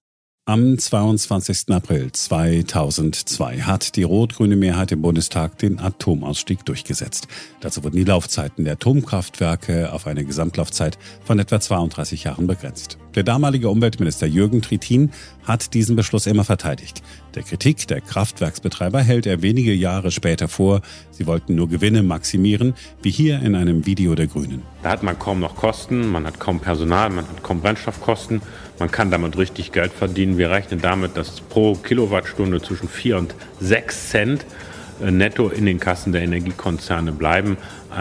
[0.50, 1.70] Am 22.
[1.70, 7.28] April 2002 hat die rot-grüne Mehrheit im Bundestag den Atomausstieg durchgesetzt.
[7.62, 12.98] Dazu wurden die Laufzeiten der Atomkraftwerke auf eine Gesamtlaufzeit von etwa 32 Jahren begrenzt.
[13.16, 15.12] Der damalige Umweltminister Jürgen Trittin
[15.44, 17.02] hat diesen Beschluss immer verteidigt.
[17.34, 22.76] Der Kritik der Kraftwerksbetreiber hält er wenige Jahre später vor, sie wollten nur Gewinne maximieren,
[23.02, 24.62] wie hier in einem Video der Grünen.
[24.84, 28.42] Da hat man kaum noch Kosten, man hat kaum Personal, man hat kaum Brennstoffkosten,
[28.78, 30.38] man kann damit richtig Geld verdienen.
[30.38, 34.46] Wir rechnen damit, dass pro Kilowattstunde zwischen 4 und 6 Cent
[35.02, 37.58] äh, netto in den Kassen der Energiekonzerne bleiben.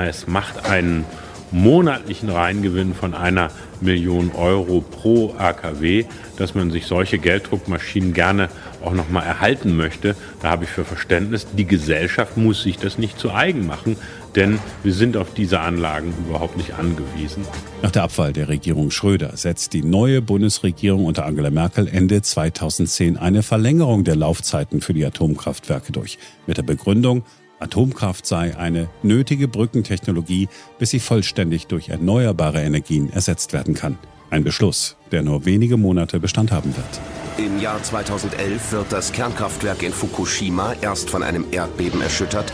[0.06, 1.06] Es macht einen
[1.50, 3.50] monatlichen Reingewinn von einer
[3.82, 6.04] Million Euro pro AKW,
[6.36, 8.48] dass man sich solche Gelddruckmaschinen gerne
[8.84, 10.14] auch nochmal erhalten möchte.
[10.40, 11.46] Da habe ich für Verständnis.
[11.56, 13.96] Die Gesellschaft muss sich das nicht zu eigen machen.
[14.36, 17.44] denn wir sind auf diese Anlagen überhaupt nicht angewiesen.
[17.82, 23.16] Nach der Abwahl der Regierung Schröder setzt die neue Bundesregierung unter Angela Merkel Ende 2010
[23.16, 26.18] eine Verlängerung der Laufzeiten für die Atomkraftwerke durch.
[26.46, 27.24] Mit der Begründung,
[27.60, 33.98] Atomkraft sei eine nötige Brückentechnologie, bis sie vollständig durch erneuerbare Energien ersetzt werden kann.
[34.30, 37.00] Ein Beschluss, der nur wenige Monate Bestand haben wird.
[37.38, 42.52] Im Jahr 2011 wird das Kernkraftwerk in Fukushima erst von einem Erdbeben erschüttert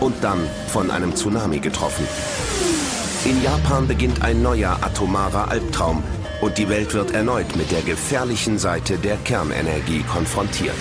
[0.00, 2.06] und dann von einem Tsunami getroffen.
[3.24, 6.02] In Japan beginnt ein neuer atomarer Albtraum
[6.40, 10.76] und die Welt wird erneut mit der gefährlichen Seite der Kernenergie konfrontiert.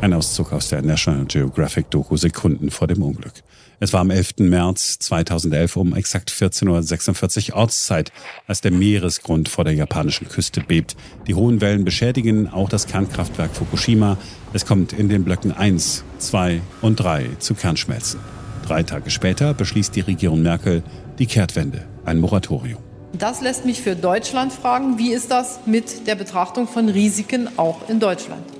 [0.00, 3.34] Ein Auszug aus der National Geographic Doku Sekunden vor dem Unglück.
[3.80, 4.38] Es war am 11.
[4.38, 8.10] März 2011 um exakt 14.46 Uhr Ortszeit,
[8.46, 10.96] als der Meeresgrund vor der japanischen Küste bebt.
[11.26, 14.16] Die hohen Wellen beschädigen auch das Kernkraftwerk Fukushima.
[14.54, 18.20] Es kommt in den Blöcken 1, 2 und 3 zu Kernschmelzen.
[18.66, 20.82] Drei Tage später beschließt die Regierung Merkel
[21.18, 22.82] die Kehrtwende, ein Moratorium.
[23.12, 27.86] Das lässt mich für Deutschland fragen, wie ist das mit der Betrachtung von Risiken auch
[27.90, 28.59] in Deutschland?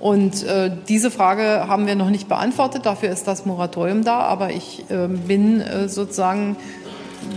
[0.00, 2.86] Und äh, diese Frage haben wir noch nicht beantwortet.
[2.86, 4.20] Dafür ist das Moratorium da.
[4.20, 6.56] Aber ich äh, bin äh, sozusagen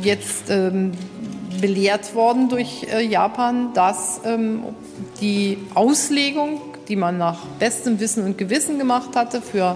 [0.03, 0.91] jetzt ähm,
[1.59, 4.63] belehrt worden durch äh, Japan, dass ähm,
[5.21, 9.75] die Auslegung, die man nach bestem Wissen und Gewissen gemacht hatte für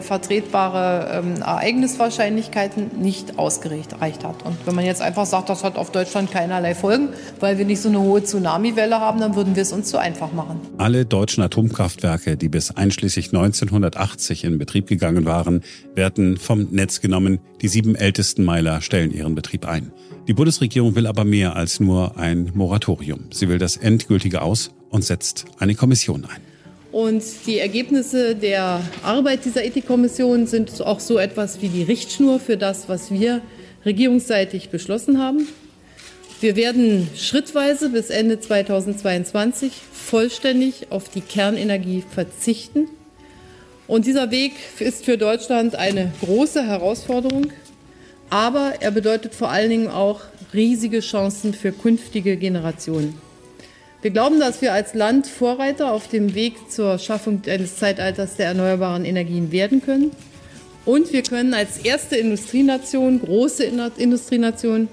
[0.00, 4.44] vertretbare ähm, Ereigniswahrscheinlichkeiten nicht ausgereicht hat.
[4.44, 7.08] Und wenn man jetzt einfach sagt, das hat auf Deutschland keinerlei Folgen,
[7.40, 10.32] weil wir nicht so eine hohe Tsunamiwelle haben, dann würden wir es uns zu einfach
[10.32, 10.60] machen.
[10.78, 15.62] Alle deutschen Atomkraftwerke, die bis einschließlich 1980 in Betrieb gegangen waren,
[15.94, 17.38] werden vom Netz genommen.
[17.60, 19.92] Die sieben ältesten Meiler stellen ihren Betrieb ein.
[20.26, 23.24] Die Bundesregierung will aber mehr als nur ein Moratorium.
[23.30, 26.53] Sie will das endgültige Aus und setzt eine Kommission ein.
[26.94, 32.56] Und die Ergebnisse der Arbeit dieser Ethikkommission sind auch so etwas wie die Richtschnur für
[32.56, 33.42] das, was wir
[33.84, 35.48] regierungsseitig beschlossen haben.
[36.40, 42.86] Wir werden schrittweise bis Ende 2022 vollständig auf die Kernenergie verzichten.
[43.88, 47.48] Und dieser Weg ist für Deutschland eine große Herausforderung,
[48.30, 50.20] aber er bedeutet vor allen Dingen auch
[50.52, 53.23] riesige Chancen für künftige Generationen.
[54.04, 58.48] Wir glauben, dass wir als Land Vorreiter auf dem Weg zur Schaffung eines Zeitalters der
[58.48, 60.10] erneuerbaren Energien werden können.
[60.84, 64.88] Und wir können als erste Industrienation, große Industrienation,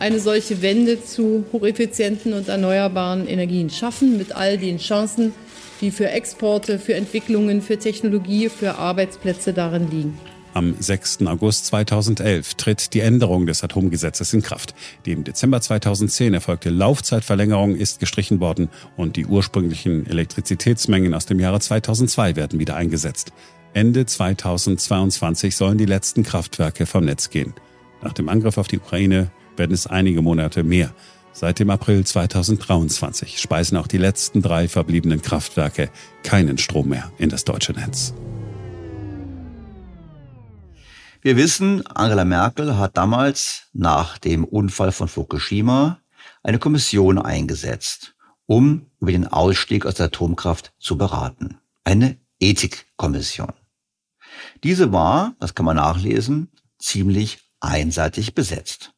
[0.00, 5.32] eine solche Wende zu hocheffizienten und erneuerbaren Energien schaffen, mit all den Chancen,
[5.80, 10.18] die für Exporte, für Entwicklungen, für Technologie, für Arbeitsplätze darin liegen.
[10.56, 11.26] Am 6.
[11.26, 14.74] August 2011 tritt die Änderung des Atomgesetzes in Kraft.
[15.04, 21.40] Die im Dezember 2010 erfolgte Laufzeitverlängerung ist gestrichen worden und die ursprünglichen Elektrizitätsmengen aus dem
[21.40, 23.34] Jahre 2002 werden wieder eingesetzt.
[23.74, 27.52] Ende 2022 sollen die letzten Kraftwerke vom Netz gehen.
[28.00, 30.94] Nach dem Angriff auf die Ukraine werden es einige Monate mehr.
[31.34, 35.90] Seit dem April 2023 speisen auch die letzten drei verbliebenen Kraftwerke
[36.22, 38.14] keinen Strom mehr in das deutsche Netz.
[41.26, 45.98] Wir wissen, Angela Merkel hat damals nach dem Unfall von Fukushima
[46.44, 48.14] eine Kommission eingesetzt,
[48.46, 51.58] um über den Ausstieg aus der Atomkraft zu beraten.
[51.82, 53.52] Eine Ethikkommission.
[54.62, 58.94] Diese war, das kann man nachlesen, ziemlich einseitig besetzt.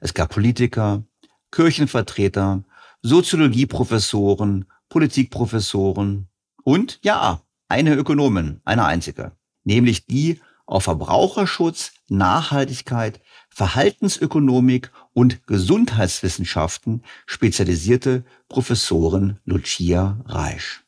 [0.00, 1.04] Es gab Politiker,
[1.52, 2.64] Kirchenvertreter,
[3.02, 6.26] Soziologieprofessoren, Politikprofessoren
[6.64, 9.30] und ja, eine Ökonomin, eine einzige,
[9.62, 20.84] nämlich die auf Verbraucherschutz, Nachhaltigkeit, Verhaltensökonomik und Gesundheitswissenschaften spezialisierte Professorin Lucia Reisch.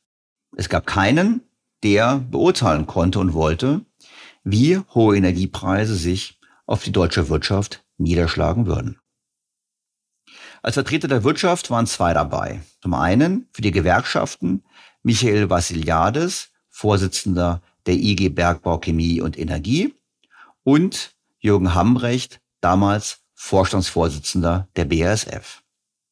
[0.56, 1.42] Es gab keinen,
[1.82, 3.86] der beurteilen konnte und wollte,
[4.44, 8.98] wie hohe Energiepreise sich auf die deutsche Wirtschaft niederschlagen würden.
[10.62, 12.62] Als Vertreter der Wirtschaft waren zwei dabei.
[12.82, 14.64] Zum einen für die Gewerkschaften
[15.02, 19.94] Michael Vassiliades, Vorsitzender der IG Bergbau, Chemie und Energie
[20.62, 25.62] und Jürgen Hambrecht, damals Vorstandsvorsitzender der BASF.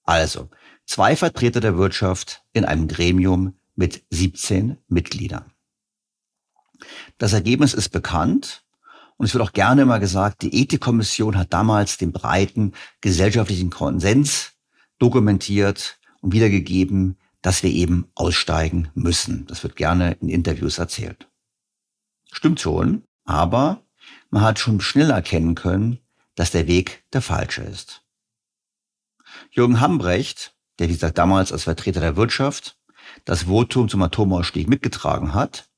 [0.05, 0.49] Also
[0.87, 5.53] zwei Vertreter der Wirtschaft in einem Gremium mit 17 Mitgliedern.
[7.19, 8.65] Das Ergebnis ist bekannt
[9.19, 12.73] und es wird auch gerne immer gesagt, die Ethikkommission hat damals den breiten
[13.03, 14.53] gesellschaftlichen Konsens
[14.99, 19.47] dokumentiert und wiedergegeben, dass wir eben aussteigen müssen.
[19.47, 21.29] Das wird gerne in Interviews erzählt.
[22.37, 23.81] Stimmt schon, aber
[24.29, 26.01] man hat schon schnell erkennen können,
[26.35, 28.03] dass der Weg der falsche ist.
[29.51, 32.77] Jürgen Hambrecht, der wie gesagt damals als Vertreter der Wirtschaft
[33.25, 35.71] das Votum zum Atomausstieg mitgetragen hat,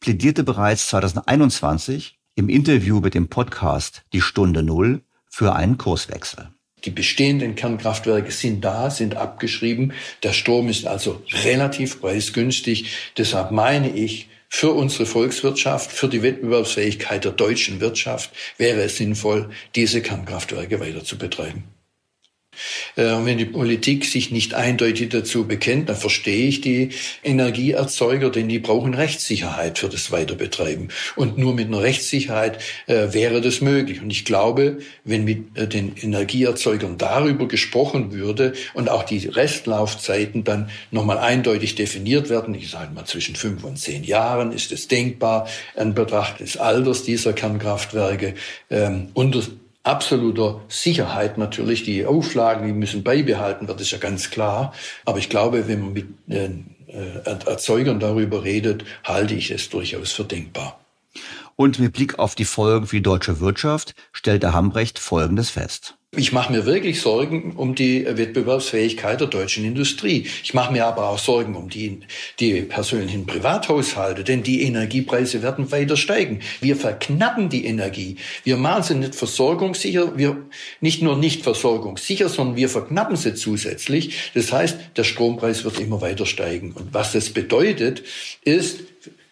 [0.00, 6.48] plädierte bereits 2021 im Interview mit dem Podcast Die Stunde Null für einen Kurswechsel.
[6.86, 9.92] Die bestehenden Kernkraftwerke sind da, sind abgeschrieben.
[10.22, 13.12] Der Strom ist also relativ preisgünstig.
[13.18, 19.50] Deshalb meine ich, für unsere Volkswirtschaft, für die Wettbewerbsfähigkeit der deutschen Wirtschaft wäre es sinnvoll,
[19.74, 21.75] diese Kernkraftwerke weiter zu betreiben.
[22.96, 26.90] Äh, wenn die Politik sich nicht eindeutig dazu bekennt, dann verstehe ich die
[27.22, 30.88] Energieerzeuger, denn die brauchen Rechtssicherheit für das Weiterbetreiben.
[31.16, 34.00] Und nur mit einer Rechtssicherheit äh, wäre das möglich.
[34.00, 40.44] Und ich glaube, wenn mit äh, den Energieerzeugern darüber gesprochen würde und auch die Restlaufzeiten
[40.44, 44.88] dann nochmal eindeutig definiert werden, ich sage mal zwischen fünf und zehn Jahren ist es
[44.88, 48.34] denkbar, in Betracht des Alters dieser Kernkraftwerke,
[48.70, 49.42] ähm, unter
[49.86, 51.84] absoluter Sicherheit natürlich.
[51.84, 54.72] Die Auflagen, die müssen beibehalten werden, ist ja ganz klar.
[55.04, 56.50] Aber ich glaube, wenn man mit äh,
[57.24, 60.80] Erzeugern darüber redet, halte ich es durchaus für denkbar.
[61.56, 65.95] Und mit Blick auf die Folgen für die deutsche Wirtschaft stellt der Hambrecht Folgendes fest.
[66.18, 70.26] Ich mache mir wirklich Sorgen um die Wettbewerbsfähigkeit der deutschen Industrie.
[70.42, 72.00] Ich mache mir aber auch Sorgen um die,
[72.40, 76.40] die persönlichen Privathaushalte, denn die Energiepreise werden weiter steigen.
[76.62, 78.16] Wir verknappen die Energie.
[78.44, 80.38] Wir machen sie nicht versorgungssicher, wir
[80.80, 84.32] nicht nur nicht versorgungssicher, sondern wir verknappen sie zusätzlich.
[84.32, 86.72] Das heißt, der Strompreis wird immer weiter steigen.
[86.72, 88.02] Und was das bedeutet,
[88.42, 88.80] ist,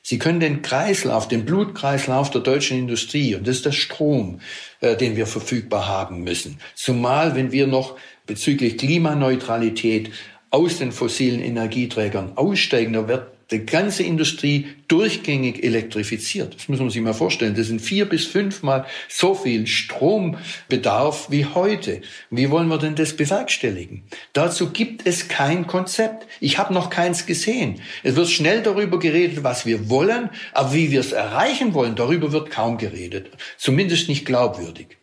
[0.06, 4.40] Sie können den Kreislauf, den Blutkreislauf der deutschen Industrie, und das ist der Strom,
[4.82, 6.58] äh, den wir verfügbar haben müssen.
[6.74, 7.96] Zumal, wenn wir noch
[8.26, 10.10] bezüglich Klimaneutralität
[10.50, 16.54] aus den fossilen Energieträgern aussteigen, da wird die ganze Industrie durchgängig elektrifiziert.
[16.54, 17.54] Das muss man sich mal vorstellen.
[17.54, 22.00] Das sind vier bis fünfmal so viel Strombedarf wie heute.
[22.30, 24.04] Wie wollen wir denn das bewerkstelligen?
[24.32, 26.26] Dazu gibt es kein Konzept.
[26.40, 27.80] Ich habe noch keins gesehen.
[28.02, 32.32] Es wird schnell darüber geredet, was wir wollen, aber wie wir es erreichen wollen, darüber
[32.32, 33.30] wird kaum geredet.
[33.58, 34.98] Zumindest nicht glaubwürdig.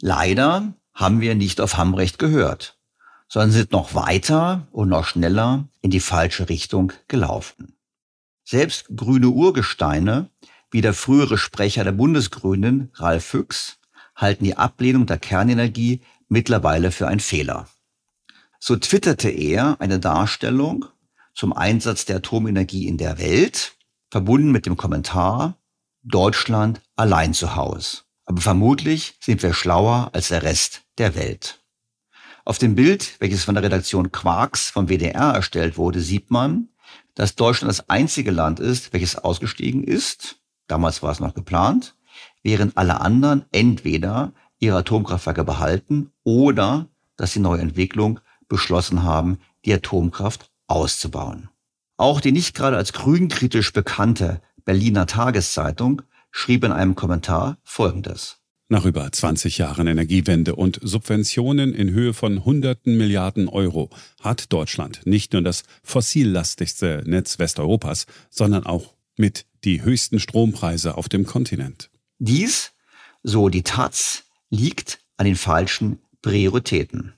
[0.00, 2.78] Leider haben wir nicht auf Hamrecht gehört,
[3.30, 7.76] sondern sind noch weiter und noch schneller in die falsche Richtung gelaufen.
[8.44, 10.28] Selbst grüne Urgesteine,
[10.72, 13.78] wie der frühere Sprecher der Bundesgrünen, Ralf Füchs,
[14.16, 17.68] halten die Ablehnung der Kernenergie mittlerweile für einen Fehler.
[18.58, 20.86] So twitterte er eine Darstellung
[21.32, 23.76] zum Einsatz der Atomenergie in der Welt,
[24.10, 25.56] verbunden mit dem Kommentar
[26.02, 28.06] Deutschland allein zu Haus.
[28.24, 31.59] Aber vermutlich sind wir schlauer als der Rest der Welt.
[32.50, 36.68] Auf dem Bild, welches von der Redaktion Quarks vom WDR erstellt wurde, sieht man,
[37.14, 40.40] dass Deutschland das einzige Land ist, welches ausgestiegen ist.
[40.66, 41.94] Damals war es noch geplant,
[42.42, 49.72] während alle anderen entweder ihre Atomkraftwerke behalten oder dass die neue Entwicklung beschlossen haben, die
[49.72, 51.50] Atomkraft auszubauen.
[51.98, 58.39] Auch die nicht gerade als grünkritisch bekannte Berliner Tageszeitung schrieb in einem Kommentar Folgendes.
[58.72, 63.90] Nach über 20 Jahren Energiewende und Subventionen in Höhe von hunderten Milliarden Euro
[64.20, 71.08] hat Deutschland nicht nur das fossillastigste Netz Westeuropas, sondern auch mit die höchsten Strompreise auf
[71.08, 71.90] dem Kontinent.
[72.20, 72.70] Dies,
[73.24, 77.14] so die Taz, liegt an den falschen Prioritäten.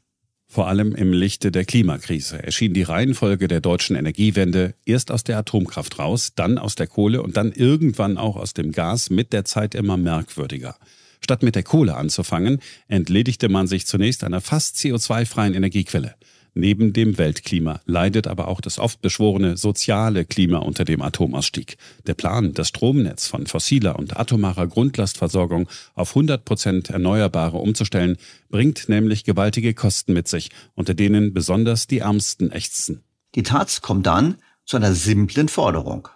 [0.47, 5.37] Vor allem im Lichte der Klimakrise erschien die Reihenfolge der deutschen Energiewende erst aus der
[5.37, 9.45] Atomkraft raus, dann aus der Kohle und dann irgendwann auch aus dem Gas mit der
[9.45, 10.79] Zeit immer merkwürdiger.
[11.25, 16.15] Statt mit der Kohle anzufangen, entledigte man sich zunächst einer fast CO2-freien Energiequelle.
[16.55, 21.79] Neben dem Weltklima leidet aber auch das oft beschworene soziale Klima unter dem Atomausstieg.
[22.07, 28.19] Der Plan, das Stromnetz von fossiler und atomarer Grundlastversorgung auf 100 Prozent Erneuerbare umzustellen,
[28.51, 33.03] bringt nämlich gewaltige Kosten mit sich, unter denen besonders die Ärmsten ächzen.
[33.35, 36.09] Die Taz kommt dann zu einer simplen Forderung.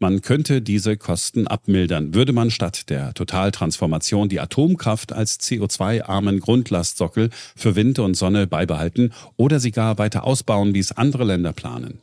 [0.00, 7.30] Man könnte diese Kosten abmildern, würde man statt der Totaltransformation die Atomkraft als CO2-armen Grundlastsockel
[7.54, 12.02] für Wind und Sonne beibehalten oder sie gar weiter ausbauen, wie es andere Länder planen.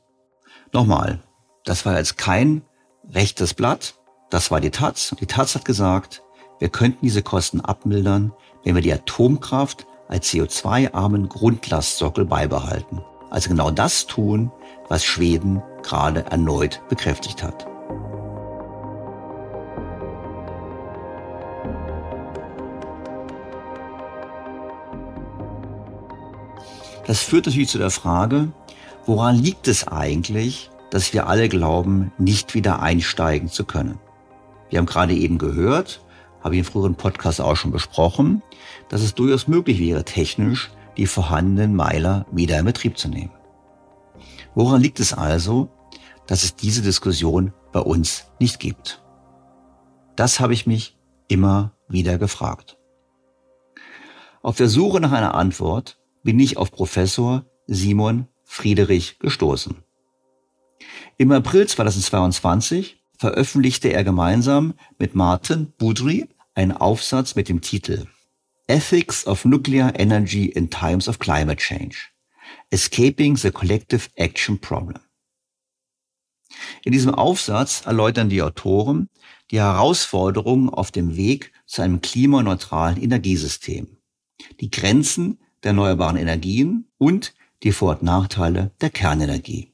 [0.72, 1.20] Nochmal,
[1.66, 2.62] das war jetzt kein
[3.10, 3.96] rechtes Blatt,
[4.30, 5.14] das war die Taz.
[5.20, 6.24] Die Taz hat gesagt,
[6.60, 8.32] wir könnten diese Kosten abmildern,
[8.64, 13.02] wenn wir die Atomkraft als CO2-armen Grundlastsockel beibehalten.
[13.30, 14.52] Also genau das tun,
[14.88, 17.71] was Schweden gerade erneut bekräftigt hat.
[27.06, 28.52] Das führt natürlich zu der Frage,
[29.06, 34.00] woran liegt es eigentlich, dass wir alle glauben, nicht wieder einsteigen zu können?
[34.70, 36.02] Wir haben gerade eben gehört,
[36.44, 38.42] habe ich in früheren Podcasts auch schon besprochen,
[38.90, 43.32] dass es durchaus möglich wäre, technisch die vorhandenen Meiler wieder in Betrieb zu nehmen.
[44.54, 45.70] Woran liegt es also,
[46.28, 49.02] dass es diese Diskussion bei uns nicht gibt?
[50.16, 50.98] Das habe ich mich
[51.28, 52.78] immer wieder gefragt.
[54.42, 59.78] Auf der Suche nach einer Antwort bin ich auf Professor Simon Friedrich gestoßen.
[61.18, 68.08] Im April 2022 veröffentlichte er gemeinsam mit Martin Boudry einen Aufsatz mit dem Titel
[68.68, 71.98] Ethics of Nuclear Energy in Times of Climate Change.
[72.70, 75.00] Escaping the Collective Action Problem.
[76.84, 79.10] In diesem Aufsatz erläutern die Autoren
[79.52, 83.98] die Herausforderungen auf dem Weg zu einem klimaneutralen Energiesystem,
[84.60, 87.34] die Grenzen der erneuerbaren Energien und
[87.64, 89.72] die Vor- und Nachteile der Kernenergie.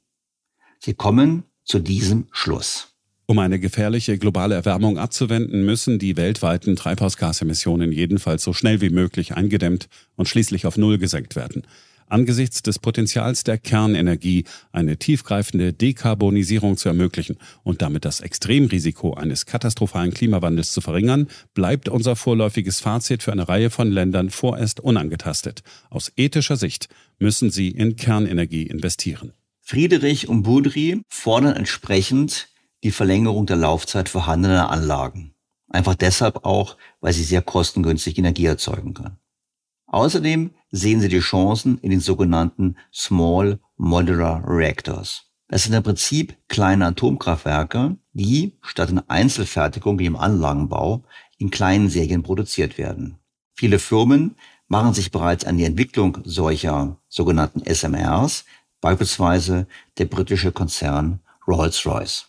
[0.79, 2.93] Sie kommen zu diesem Schluss.
[3.25, 9.35] Um eine gefährliche globale Erwärmung abzuwenden, müssen die weltweiten Treibhausgasemissionen jedenfalls so schnell wie möglich
[9.35, 11.63] eingedämmt und schließlich auf Null gesenkt werden
[12.07, 19.45] angesichts des Potenzials der Kernenergie eine tiefgreifende Dekarbonisierung zu ermöglichen und damit das Extremrisiko eines
[19.45, 25.63] katastrophalen Klimawandels zu verringern, bleibt unser vorläufiges Fazit für eine Reihe von Ländern vorerst unangetastet.
[25.89, 26.89] Aus ethischer Sicht
[27.19, 29.33] müssen sie in Kernenergie investieren.
[29.61, 32.47] Friedrich und Boudry fordern entsprechend
[32.83, 35.33] die Verlängerung der Laufzeit vorhandener Anlagen.
[35.69, 39.17] Einfach deshalb auch, weil sie sehr kostengünstig Energie erzeugen können.
[39.87, 45.23] Außerdem sehen sie die Chancen in den sogenannten Small Modular Reactors.
[45.47, 51.03] Das sind im Prinzip kleine Atomkraftwerke, die statt in Einzelfertigung wie im Anlagenbau
[51.37, 53.17] in kleinen Serien produziert werden.
[53.53, 54.35] Viele Firmen
[54.67, 58.43] machen sich bereits an die Entwicklung solcher sogenannten SMRs,
[58.81, 59.67] beispielsweise
[59.97, 62.25] der britische Konzern Rolls-Royce.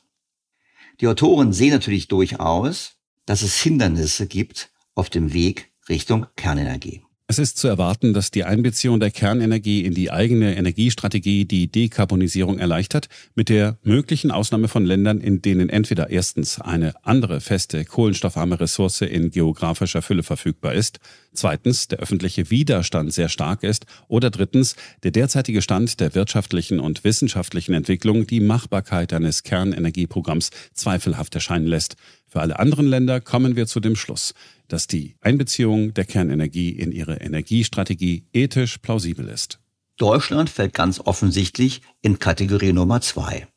[1.00, 2.92] Die Autoren sehen natürlich durchaus,
[3.26, 7.02] dass es Hindernisse gibt auf dem Weg Richtung Kernenergie.
[7.30, 12.58] Es ist zu erwarten, dass die Einbeziehung der Kernenergie in die eigene Energiestrategie die Dekarbonisierung
[12.58, 18.58] erleichtert, mit der möglichen Ausnahme von Ländern, in denen entweder erstens eine andere feste kohlenstoffarme
[18.58, 21.00] Ressource in geografischer Fülle verfügbar ist,
[21.34, 27.04] zweitens der öffentliche Widerstand sehr stark ist oder drittens der derzeitige Stand der wirtschaftlichen und
[27.04, 31.96] wissenschaftlichen Entwicklung die Machbarkeit eines Kernenergieprogramms zweifelhaft erscheinen lässt.
[32.28, 34.34] Für alle anderen Länder kommen wir zu dem Schluss,
[34.68, 39.60] dass die Einbeziehung der Kernenergie in ihre Energiestrategie ethisch plausibel ist.
[39.96, 43.48] Deutschland fällt ganz offensichtlich in Kategorie Nummer zwei.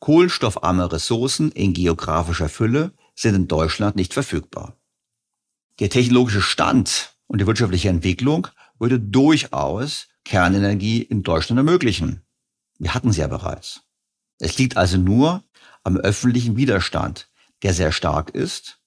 [0.00, 4.76] Kohlenstoffarme Ressourcen in geografischer Fülle sind in Deutschland nicht verfügbar.
[5.78, 8.48] Der technologische Stand und die wirtschaftliche Entwicklung
[8.78, 12.22] würde durchaus Kernenergie in Deutschland ermöglichen.
[12.78, 13.82] Wir hatten sie ja bereits.
[14.38, 15.42] Es liegt also nur
[15.82, 17.29] am öffentlichen Widerstand,
[17.62, 18.80] der sehr stark ist,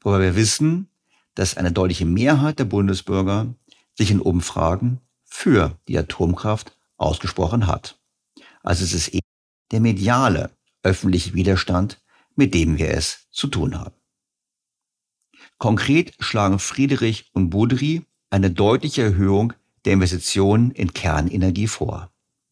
[0.00, 0.88] wobei wir wissen,
[1.34, 3.54] dass eine deutliche Mehrheit der Bundesbürger
[3.96, 7.98] sich in Umfragen für die Atomkraft ausgesprochen hat.
[8.62, 9.26] Also es ist eben
[9.70, 10.50] der mediale
[10.82, 12.00] öffentliche Widerstand,
[12.34, 13.94] mit dem wir es zu tun haben.
[15.58, 19.52] Konkret schlagen Friedrich und Boudry eine deutliche Erhöhung
[19.84, 22.10] der Investitionen in Kernenergie vor.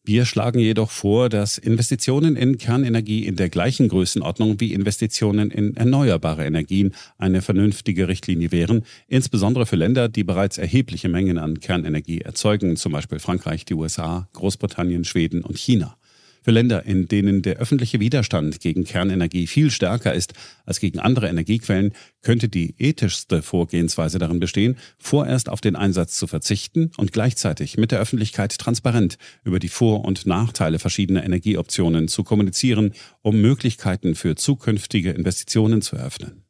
[0.09, 5.77] Wir schlagen jedoch vor, dass Investitionen in Kernenergie in der gleichen Größenordnung wie Investitionen in
[5.77, 12.21] erneuerbare Energien eine vernünftige Richtlinie wären, insbesondere für Länder, die bereits erhebliche Mengen an Kernenergie
[12.21, 15.95] erzeugen, zum Beispiel Frankreich, die USA, Großbritannien, Schweden und China.
[16.41, 20.33] Für Länder, in denen der öffentliche Widerstand gegen Kernenergie viel stärker ist
[20.65, 26.27] als gegen andere Energiequellen, könnte die ethischste Vorgehensweise darin bestehen, vorerst auf den Einsatz zu
[26.27, 32.23] verzichten und gleichzeitig mit der Öffentlichkeit transparent über die Vor- und Nachteile verschiedener Energieoptionen zu
[32.23, 36.43] kommunizieren, um Möglichkeiten für zukünftige Investitionen zu eröffnen.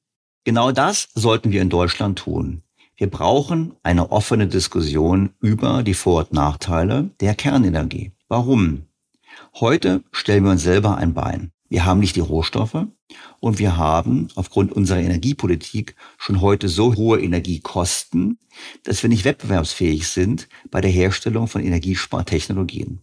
[0.44, 2.64] Genau das sollten wir in Deutschland tun.
[3.00, 8.12] Wir brauchen eine offene Diskussion über die Vor- und Nachteile der Kernenergie.
[8.28, 8.89] Warum?
[9.56, 11.52] Heute stellen wir uns selber ein Bein.
[11.70, 12.88] Wir haben nicht die Rohstoffe
[13.40, 18.40] und wir haben aufgrund unserer Energiepolitik schon heute so hohe Energiekosten,
[18.84, 23.02] dass wir nicht wettbewerbsfähig sind bei der Herstellung von Energiespartechnologien.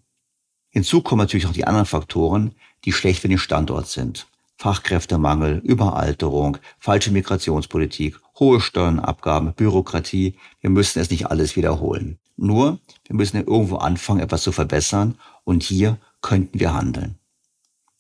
[0.70, 4.26] Hinzu kommen natürlich auch die anderen Faktoren, die schlecht für den Standort sind.
[4.59, 10.36] Fachkräftemangel, Überalterung, falsche Migrationspolitik, hohe Steuernabgaben, Bürokratie.
[10.61, 12.18] Wir müssen es nicht alles wiederholen.
[12.37, 15.18] Nur, wir müssen ja irgendwo anfangen, etwas zu verbessern.
[15.45, 17.18] Und hier könnten wir handeln.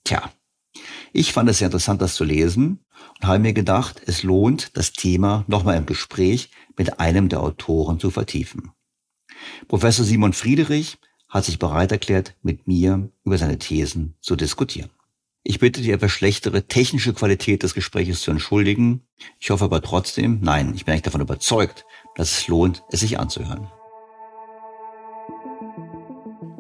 [0.04, 0.30] Tja,
[1.12, 2.80] ich fand es sehr interessant, das zu lesen
[3.20, 7.98] und habe mir gedacht, es lohnt, das Thema nochmal im Gespräch mit einem der Autoren
[7.98, 8.72] zu vertiefen.
[9.68, 14.90] Professor Simon Friedrich hat sich bereit erklärt, mit mir über seine Thesen zu diskutieren.
[15.42, 19.02] Ich bitte die etwas schlechtere technische Qualität des Gesprächs zu entschuldigen.
[19.38, 21.84] Ich hoffe aber trotzdem, nein, ich bin eigentlich davon überzeugt,
[22.16, 23.68] dass es lohnt, es sich anzuhören.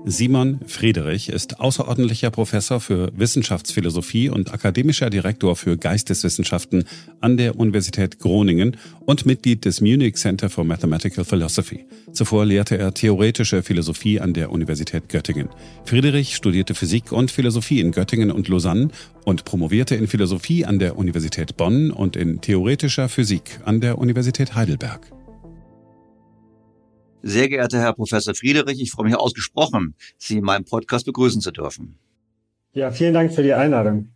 [0.08, 6.84] Simon Friedrich ist außerordentlicher Professor für Wissenschaftsphilosophie und akademischer Direktor für Geisteswissenschaften
[7.20, 11.86] an der Universität Groningen und Mitglied des Munich Center for Mathematical Philosophy.
[12.12, 15.48] Zuvor lehrte er theoretische Philosophie an der Universität Göttingen.
[15.84, 18.90] Friedrich studierte Physik und Philosophie in Göttingen und Lausanne
[19.24, 24.54] und promovierte in Philosophie an der Universität Bonn und in theoretischer Physik an der Universität
[24.54, 25.15] Heidelberg.
[27.28, 31.50] Sehr geehrter Herr Professor Friedrich, ich freue mich ausgesprochen, Sie in meinem Podcast begrüßen zu
[31.50, 31.98] dürfen.
[32.72, 34.10] Ja, vielen Dank für die Einladung.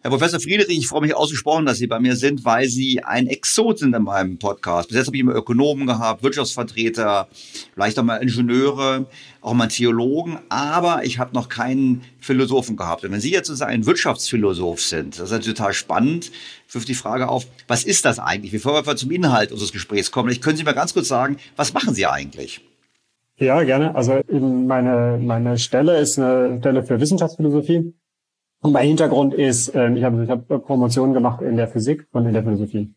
[0.00, 3.26] Herr Professor Friedrich, ich freue mich ausgesprochen, dass Sie bei mir sind, weil Sie ein
[3.26, 4.88] Exot sind in meinem Podcast.
[4.88, 7.28] Bis jetzt habe ich immer Ökonomen gehabt, Wirtschaftsvertreter,
[7.74, 9.04] vielleicht auch mal Ingenieure,
[9.40, 13.04] auch mal Theologen, aber ich habe noch keinen Philosophen gehabt.
[13.04, 16.30] Und wenn Sie jetzt ein Wirtschaftsphilosoph sind, das ist natürlich total spannend,
[16.70, 18.52] wirft die Frage auf, was ist das eigentlich?
[18.52, 21.72] Bevor wir zum Inhalt unseres Gesprächs kommen, ich können Sie mal ganz kurz sagen, was
[21.72, 22.60] machen Sie eigentlich?
[23.38, 23.94] Ja, gerne.
[23.94, 27.94] Also meine, meine Stelle ist eine Stelle für Wissenschaftsphilosophie.
[28.62, 32.26] Und mein Hintergrund ist, ähm, ich habe ich hab Promotionen gemacht in der Physik und
[32.26, 32.94] in der Philosophie.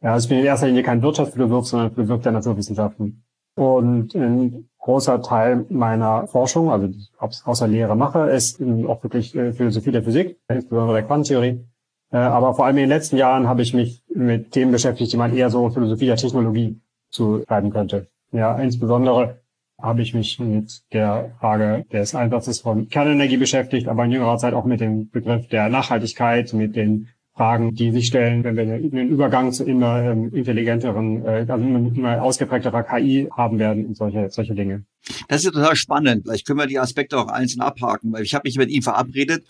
[0.00, 3.24] Ja, also ich bin in erster Linie kein Wirtschaftsphilosoph, sondern Philosoph der Naturwissenschaften.
[3.56, 9.34] Und ein großer Teil meiner Forschung, also ob ich außer Lehre mache, ist auch wirklich
[9.34, 11.64] äh, Philosophie der Physik, insbesondere der Quantentheorie.
[12.12, 15.16] Äh, aber vor allem in den letzten Jahren habe ich mich mit Themen beschäftigt, die
[15.16, 16.78] man eher so Philosophie der Technologie
[17.10, 18.08] zuschreiben könnte.
[18.30, 19.40] Ja, insbesondere
[19.80, 24.52] habe ich mich mit der Frage des Einsatzes von Kernenergie beschäftigt, aber in jüngerer Zeit
[24.52, 29.08] auch mit dem Begriff der Nachhaltigkeit, mit den Fragen, die sich stellen, wenn wir einen
[29.08, 34.54] Übergang zu immer ähm, intelligenteren, äh, also immer ausgeprägterer KI haben werden und solche, solche
[34.54, 34.84] Dinge.
[35.26, 36.22] Das ist total spannend.
[36.24, 39.44] Vielleicht können wir die Aspekte auch einzeln abhaken, weil ich habe mich mit ihm verabredet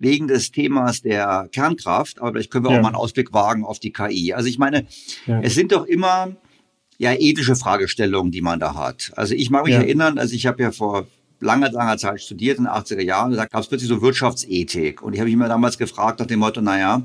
[0.00, 2.78] wegen des Themas der Kernkraft, aber vielleicht können wir ja.
[2.78, 4.34] auch mal einen Ausblick wagen auf die KI.
[4.34, 4.86] Also ich meine,
[5.26, 5.40] ja.
[5.40, 6.36] es sind doch immer
[6.98, 9.12] ja ethische Fragestellungen, die man da hat.
[9.14, 9.80] Also ich mag mich ja.
[9.80, 11.06] erinnern, also ich habe ja vor
[11.40, 15.02] langer, langer Zeit studiert, in den 80er Jahren, da gab es plötzlich so Wirtschaftsethik.
[15.02, 17.02] Und ich habe mich immer damals gefragt nach dem Motto, naja,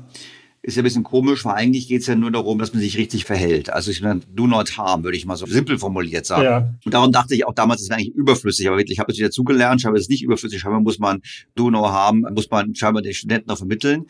[0.64, 2.96] ist ja ein bisschen komisch, weil eigentlich geht es ja nur darum, dass man sich
[2.96, 3.68] richtig verhält.
[3.68, 6.44] Also ich meine, do not harm, würde ich mal so simpel formuliert sagen.
[6.44, 6.74] Ja.
[6.82, 8.66] Und darum dachte ich auch damals, das wäre eigentlich überflüssig.
[8.66, 10.60] Aber wirklich, ich habe es wieder zugelernt, ich habe es nicht überflüssig.
[10.60, 11.20] Scheinbar muss man
[11.54, 14.06] do no harm, muss man scheinbar den Studenten auch vermitteln.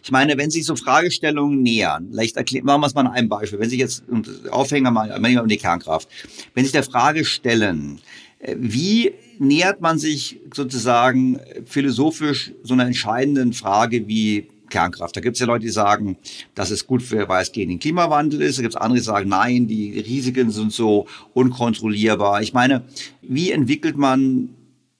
[0.00, 3.28] Ich meine, wenn sich so Fragestellungen nähern, vielleicht erklären, machen wir es mal an einem
[3.28, 3.58] Beispiel.
[3.58, 4.04] Wenn sich jetzt,
[4.52, 6.08] Aufhänger mal, mal um die Kernkraft,
[6.54, 7.98] wenn sich der Frage stellen,
[8.38, 15.16] äh, wie nähert man sich sozusagen philosophisch so einer entscheidenden Frage wie Kernkraft.
[15.16, 16.16] Da gibt es ja Leute, die sagen,
[16.54, 18.58] das ist gut, für, weil es gegen den Klimawandel ist.
[18.58, 22.42] Da gibt es andere, die sagen, nein, die Risiken sind so unkontrollierbar.
[22.42, 22.82] Ich meine,
[23.22, 24.50] wie entwickelt man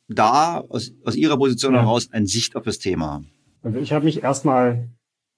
[0.08, 1.80] da aus, aus Ihrer Position ja.
[1.80, 3.24] heraus eine Sicht auf das Thema?
[3.62, 4.88] Also ich habe mich erstmal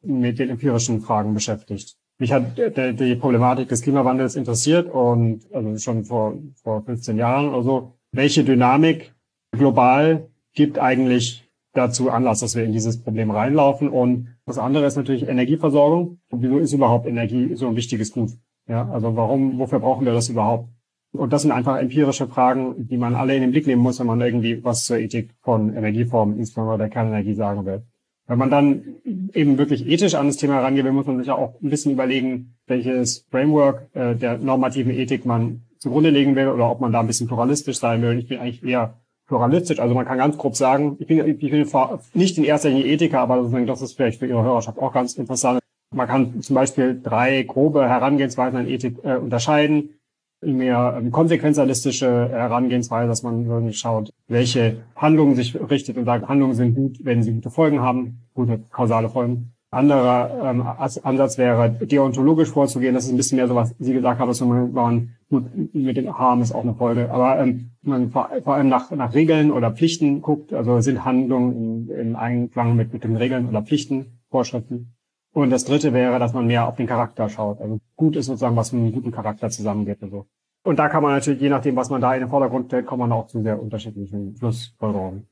[0.02, 1.96] mit den empirischen Fragen beschäftigt.
[2.18, 7.62] Mich hat die Problematik des Klimawandels interessiert und also schon vor, vor 15 Jahren oder
[7.62, 7.97] so.
[8.12, 9.14] Welche Dynamik
[9.52, 13.88] global gibt eigentlich dazu Anlass, dass wir in dieses Problem reinlaufen.
[13.88, 16.18] Und das andere ist natürlich Energieversorgung.
[16.30, 18.30] Und wieso ist überhaupt Energie so ein wichtiges Gut?
[18.68, 20.68] Ja, also warum, wofür brauchen wir das überhaupt?
[21.12, 24.06] Und das sind einfach empirische Fragen, die man alle in den Blick nehmen muss, wenn
[24.06, 27.82] man irgendwie was zur Ethik von Energieformen, insbesondere der Kernenergie, sagen will.
[28.26, 28.96] Wenn man dann
[29.32, 33.26] eben wirklich ethisch an das Thema herangeht, muss man sich auch ein bisschen überlegen, welches
[33.30, 37.26] Framework äh, der normativen Ethik man zugrunde legen will oder ob man da ein bisschen
[37.26, 38.18] pluralistisch sein will.
[38.18, 38.94] Ich bin eigentlich eher
[39.26, 39.78] pluralistisch.
[39.78, 41.66] Also man kann ganz grob sagen, ich bin, ich bin
[42.14, 45.60] nicht in erster Linie Ethiker, aber das ist vielleicht für Ihre Hörerschaft auch ganz interessant.
[45.94, 49.94] Man kann zum Beispiel drei grobe Herangehensweisen an Ethik äh, unterscheiden.
[50.40, 56.54] Mehr ähm, konsequenzialistische Herangehensweise, dass man wirklich schaut, welche Handlungen sich richtet und sagt, Handlungen
[56.54, 59.52] sind gut, wenn sie gute Folgen haben, gute kausale Folgen.
[59.70, 62.94] Anderer ähm, Ansatz wäre, deontologisch vorzugehen.
[62.94, 65.44] Das ist ein bisschen mehr so, was Sie gesagt haben, dass man, gut,
[65.74, 69.12] mit den Harm ist auch eine Folge, aber ähm, man vor, vor allem nach, nach
[69.12, 73.62] Regeln oder Pflichten guckt, also sind Handlungen in, in Einklang mit, mit den Regeln oder
[73.62, 74.94] Pflichten, Vorschriften.
[75.34, 77.60] Und das dritte wäre, dass man mehr auf den Charakter schaut.
[77.60, 80.26] Also gut ist sozusagen, was mit einem guten Charakter zusammengeht und so.
[80.64, 83.00] Und da kann man natürlich, je nachdem, was man da in den Vordergrund stellt, kommt
[83.00, 85.28] man auch zu sehr unterschiedlichen Schlussfolgerungen.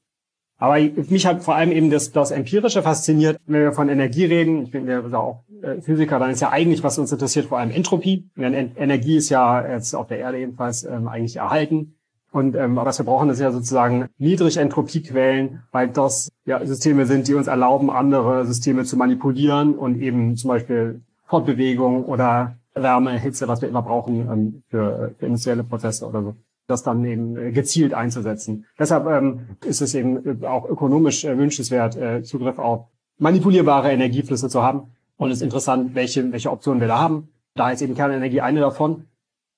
[0.58, 4.62] Aber mich hat vor allem eben das, das Empirische fasziniert, wenn wir von Energie reden.
[4.62, 7.70] Ich bin ja auch äh, Physiker, dann ist ja eigentlich, was uns interessiert, vor allem
[7.70, 8.24] Entropie.
[8.36, 11.94] Denn Energie ist ja jetzt auf der Erde jedenfalls ähm, eigentlich erhalten.
[12.32, 17.34] Und ähm, was wir brauchen, ist ja sozusagen Niedrigentropiequellen, weil das ja Systeme sind, die
[17.34, 23.62] uns erlauben, andere Systeme zu manipulieren und eben zum Beispiel Fortbewegung oder Wärme, Hitze, was
[23.62, 26.36] wir immer brauchen ähm, für, für industrielle Prozesse oder so
[26.66, 28.66] das dann eben äh, gezielt einzusetzen.
[28.78, 32.88] Deshalb ähm, ist es eben äh, auch ökonomisch äh, wünschenswert, äh, Zugriff auf
[33.18, 34.92] manipulierbare Energieflüsse zu haben.
[35.16, 37.28] Und es ist interessant, welche, welche Optionen wir da haben.
[37.54, 39.06] Da ist eben Kernenergie eine davon.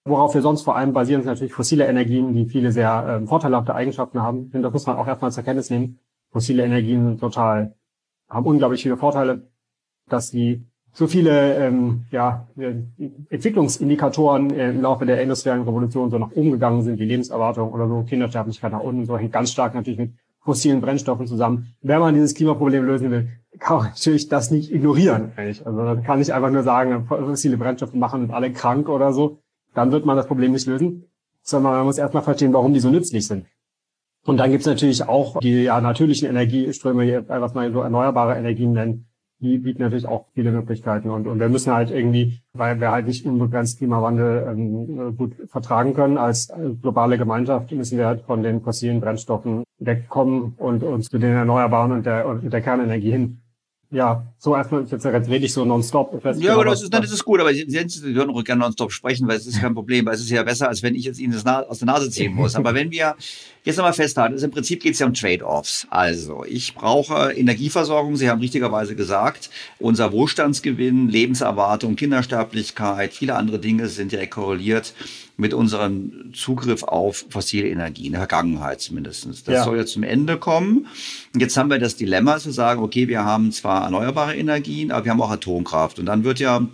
[0.04, 3.74] Worauf wir sonst vor allem basieren, sind natürlich fossile Energien, die viele sehr ähm, vorteilhafte
[3.74, 4.50] Eigenschaften haben.
[4.52, 5.98] Und das muss man auch erstmal zur Kenntnis nehmen.
[6.30, 7.74] Fossile Energien sind total,
[8.28, 9.50] haben unglaublich viele Vorteile,
[10.08, 10.66] dass sie
[10.98, 12.48] so viele ähm, ja,
[13.30, 18.02] Entwicklungsindikatoren im Laufe der industriellen Revolution so nach oben gegangen sind, wie Lebenserwartung oder so,
[18.02, 21.72] Kindersterblichkeit nach unten, so hängt ganz stark natürlich mit fossilen Brennstoffen zusammen.
[21.82, 23.28] Wenn man dieses Klimaproblem lösen will,
[23.60, 25.30] kann man natürlich das nicht ignorieren.
[25.36, 25.64] Eigentlich.
[25.64, 29.38] Also dann kann ich einfach nur sagen, fossile Brennstoffe machen uns alle krank oder so.
[29.74, 31.04] Dann wird man das Problem nicht lösen,
[31.42, 33.46] sondern man muss erstmal verstehen, warum die so nützlich sind.
[34.26, 39.04] Und dann gibt's natürlich auch die ja, natürlichen Energieströme, was man so erneuerbare Energien nennt,
[39.40, 41.10] die bieten natürlich auch viele Möglichkeiten.
[41.10, 45.94] Und, und wir müssen halt irgendwie, weil wir halt nicht unbegrenzt Klimawandel ähm, gut vertragen
[45.94, 51.18] können, als globale Gemeinschaft müssen wir halt von den fossilen Brennstoffen wegkommen und uns zu
[51.18, 53.40] den Erneuerbaren und der, und der Kernenergie hin
[53.90, 56.22] ja, so erstmal, jetzt, rede ich so nonstop.
[56.22, 58.92] Ja, genau, aber das ist, das ist gut, aber Sie, Sie hören auch gerne nonstop
[58.92, 61.18] sprechen, weil es ist kein Problem, weil es ist ja besser, als wenn ich jetzt
[61.18, 62.54] Ihnen das aus der Nase ziehen muss.
[62.54, 63.16] Aber wenn wir
[63.68, 65.86] jetzt nochmal festhalten, also im Prinzip geht es ja um Trade-offs.
[65.90, 73.88] Also, ich brauche Energieversorgung, Sie haben richtigerweise gesagt, unser Wohlstandsgewinn, Lebenserwartung, Kindersterblichkeit, viele andere Dinge
[73.88, 74.94] sind ja korreliert
[75.36, 79.26] mit unserem Zugriff auf fossile Energien, in der Vergangenheit zumindest.
[79.26, 79.64] Das ja.
[79.64, 80.86] soll ja zum Ende kommen.
[81.34, 85.04] Und jetzt haben wir das Dilemma zu sagen, okay, wir haben zwar erneuerbare Energien, aber
[85.04, 85.98] wir haben auch Atomkraft.
[85.98, 86.66] Und dann wird ja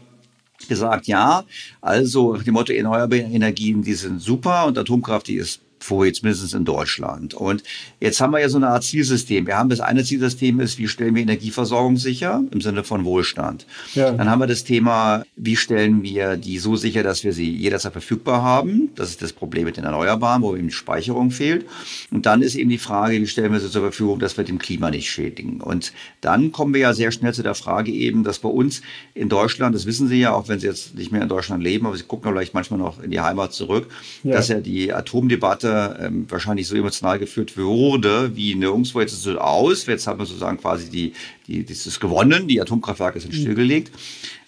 [0.69, 1.45] gesagt, ja,
[1.83, 6.55] also die Motto erneuerbare Energien, die sind super und Atomkraft, die ist vor, jetzt mindestens
[6.55, 7.35] in Deutschland.
[7.35, 7.63] Und
[8.01, 9.47] jetzt haben wir ja so eine Art Zielsystem.
[9.47, 13.67] Wir haben das eine Zielsystem ist, wie stellen wir Energieversorgung sicher im Sinne von Wohlstand.
[13.95, 14.13] Ja.
[14.13, 17.93] Dann haben wir das Thema, wie stellen wir die so sicher, dass wir sie jederzeit
[17.93, 18.91] verfügbar haben.
[18.95, 21.67] Das ist das Problem mit den Erneuerbaren, wo eben die Speicherung fehlt.
[22.11, 24.59] Und dann ist eben die Frage, wie stellen wir sie zur Verfügung, dass wir dem
[24.59, 25.61] Klima nicht schädigen.
[25.61, 28.81] Und dann kommen wir ja sehr schnell zu der Frage eben, dass bei uns
[29.13, 31.87] in Deutschland, das wissen Sie ja, auch wenn Sie jetzt nicht mehr in Deutschland leben,
[31.87, 33.91] aber Sie gucken vielleicht manchmal noch in die Heimat zurück,
[34.23, 34.33] ja.
[34.33, 39.01] dass ja die Atomdebatte ähm, wahrscheinlich so emotional geführt wurde wie nirgendwo.
[39.01, 39.87] Jetzt ist es aus.
[39.87, 41.13] Jetzt haben wir sozusagen quasi die,
[41.47, 42.49] die, das ist gewonnen.
[42.49, 43.39] Die Atomkraftwerke sind mhm.
[43.39, 43.93] stillgelegt.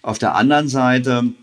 [0.01, 1.33] Auf der anderen Seite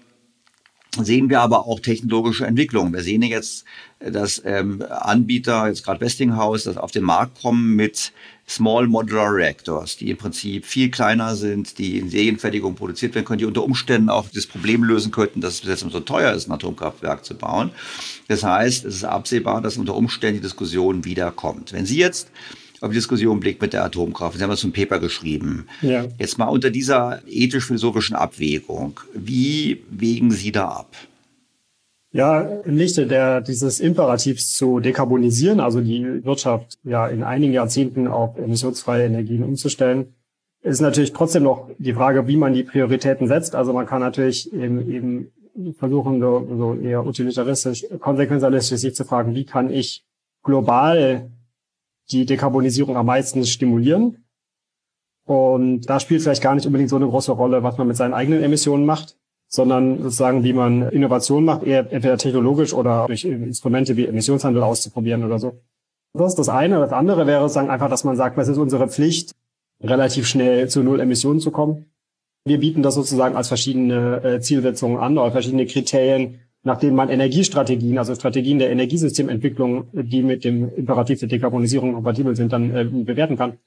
[1.03, 2.93] sehen wir aber auch technologische Entwicklungen.
[2.93, 3.65] Wir sehen jetzt,
[3.99, 8.13] dass ähm, Anbieter, jetzt gerade Westinghouse, das auf den Markt kommen mit
[8.49, 13.39] Small Modular Reactors, die im Prinzip viel kleiner sind, die in Serienfertigung produziert werden können,
[13.39, 16.53] die unter Umständen auch das Problem lösen könnten, dass es jetzt so teuer ist, ein
[16.53, 17.71] Atomkraftwerk zu bauen.
[18.29, 21.73] Das heißt, es ist absehbar, dass unter Umständen die Diskussion wiederkommt.
[21.73, 22.29] Wenn Sie jetzt
[22.81, 26.05] auf die Diskussion blickt mit der Atomkraft, Sie haben das zum Paper geschrieben, ja.
[26.19, 30.95] jetzt mal unter dieser ethisch-philosophischen Abwägung, wie wägen Sie da ab?
[32.15, 38.07] Ja, im Lichte der, dieses Imperativs zu dekarbonisieren, also die Wirtschaft ja in einigen Jahrzehnten
[38.07, 40.15] auf emissionsfreie Energien umzustellen,
[40.63, 43.57] ist natürlich trotzdem noch die Frage, wie man die Prioritäten setzt.
[43.57, 45.33] Also man kann natürlich eben, eben
[45.77, 50.07] versuchen, so, so eher utilitaristisch, konsequenzialistisch sich zu fragen, wie kann ich
[50.45, 51.33] global
[52.13, 54.25] die Dekarbonisierung am meisten stimulieren?
[55.27, 58.15] Und da spielt vielleicht gar nicht unbedingt so eine große Rolle, was man mit seinen
[58.15, 59.17] eigenen Emissionen macht,
[59.55, 65.23] sondern sozusagen, wie man Innovation macht, eher entweder technologisch oder durch Instrumente wie Emissionshandel auszuprobieren
[65.23, 65.61] oder so.
[66.13, 66.81] Das ist das eine.
[66.81, 69.33] Das andere wäre sozusagen einfach, dass man sagt, es ist unsere Pflicht,
[69.81, 71.87] relativ schnell zu Null Emissionen zu kommen.
[72.45, 77.09] Wir bieten das sozusagen als verschiedene äh, Zielsetzungen an oder verschiedene Kriterien, nach denen man
[77.09, 82.85] Energiestrategien, also Strategien der Energiesystementwicklung, die mit dem Imperativ der Dekarbonisierung kompatibel sind, dann äh,
[82.85, 83.59] bewerten kann.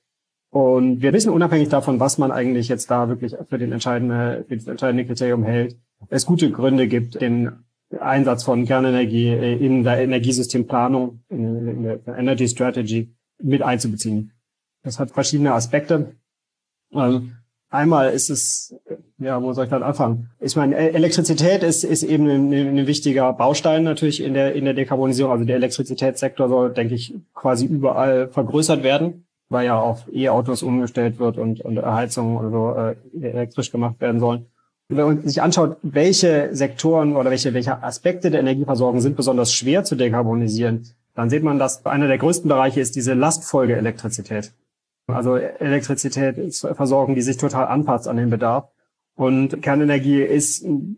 [0.49, 4.55] Und wir wissen unabhängig davon, was man eigentlich jetzt da wirklich für, den entscheidende, für
[4.55, 5.75] das entscheidende Kriterium hält,
[6.09, 7.51] es gute Gründe gibt, den
[7.99, 14.31] Einsatz von Kernenergie in der Energiesystemplanung, in der Energy Strategy mit einzubeziehen.
[14.83, 16.15] Das hat verschiedene Aspekte.
[16.93, 17.23] Also
[17.69, 18.75] einmal ist es,
[19.17, 20.29] ja, wo soll ich dann anfangen?
[20.39, 24.73] Ich meine, Elektrizität ist, ist eben ein, ein wichtiger Baustein natürlich in der, in der
[24.73, 25.31] Dekarbonisierung.
[25.31, 31.19] Also der Elektrizitätssektor soll, denke ich, quasi überall vergrößert werden weil ja auf E-Autos umgestellt
[31.19, 32.75] wird und, und Heizungen oder so
[33.21, 34.45] äh, elektrisch gemacht werden sollen.
[34.89, 39.83] wenn man sich anschaut, welche Sektoren oder welche, welche Aspekte der Energieversorgung sind besonders schwer
[39.83, 44.53] zu dekarbonisieren, dann sieht man, dass einer der größten Bereiche ist diese Lastfolge Elektrizität.
[45.07, 48.69] Also Elektrizität ist Versorgung, die sich total anpasst an den Bedarf.
[49.17, 50.97] Und Kernenergie ist, ähm,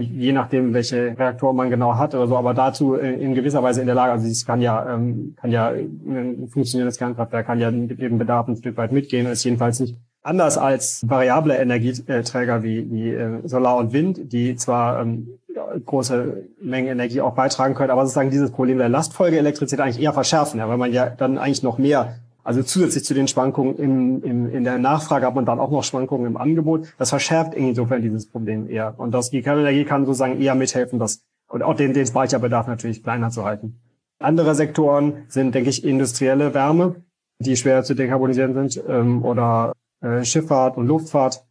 [0.00, 3.86] je nachdem, welche Reaktor man genau hat oder so, aber dazu in gewisser Weise in
[3.86, 8.00] der Lage, also es kann ja, ähm, kann ja, ein funktionierendes Kernkraftwerk kann ja mit
[8.00, 13.10] dem Bedarf ein Stück weit mitgehen, ist jedenfalls nicht anders als variable Energieträger wie, wie
[13.10, 15.38] äh, Solar und Wind, die zwar ähm,
[15.86, 20.58] große Mengen Energie auch beitragen können, aber sozusagen dieses Problem der Lastfolgeelektrizität eigentlich eher verschärfen,
[20.58, 24.50] ja, weil man ja dann eigentlich noch mehr also zusätzlich zu den Schwankungen im, im,
[24.50, 26.94] in der Nachfrage hat man dann auch noch Schwankungen im Angebot.
[26.98, 28.94] Das verschärft insofern dieses Problem eher.
[28.98, 33.30] Und das, Kernenergie kann sozusagen eher mithelfen, das und auch den, den Speicherbedarf natürlich kleiner
[33.30, 33.80] zu halten.
[34.18, 37.04] Andere Sektoren sind, denke ich, industrielle Wärme,
[37.38, 41.44] die schwer zu dekarbonisieren sind, ähm, oder äh, Schifffahrt und Luftfahrt.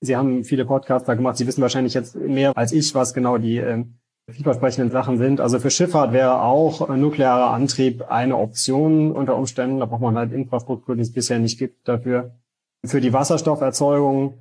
[0.00, 1.36] Sie haben viele Podcasts da gemacht.
[1.36, 3.97] Sie wissen wahrscheinlich jetzt mehr als ich, was genau die ähm,
[4.32, 5.40] vielversprechenden Sachen sind.
[5.40, 9.80] Also für Schifffahrt wäre auch nuklearer Antrieb eine Option unter Umständen.
[9.80, 12.32] Da braucht man halt Infrastruktur, die es bisher nicht gibt dafür.
[12.84, 14.34] Für die Wasserstofferzeugung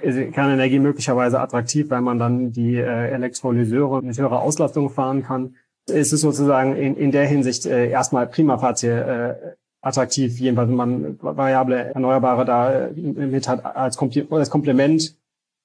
[0.00, 5.56] ist Kernenergie möglicherweise attraktiv, weil man dann die äh, Elektrolyseure mit höherer Auslastung fahren kann.
[5.86, 9.34] Es ist sozusagen in, in der Hinsicht äh, erstmal prima facie äh,
[9.82, 15.16] attraktiv, jedenfalls wenn man variable Erneuerbare da äh, mit hat als Komplement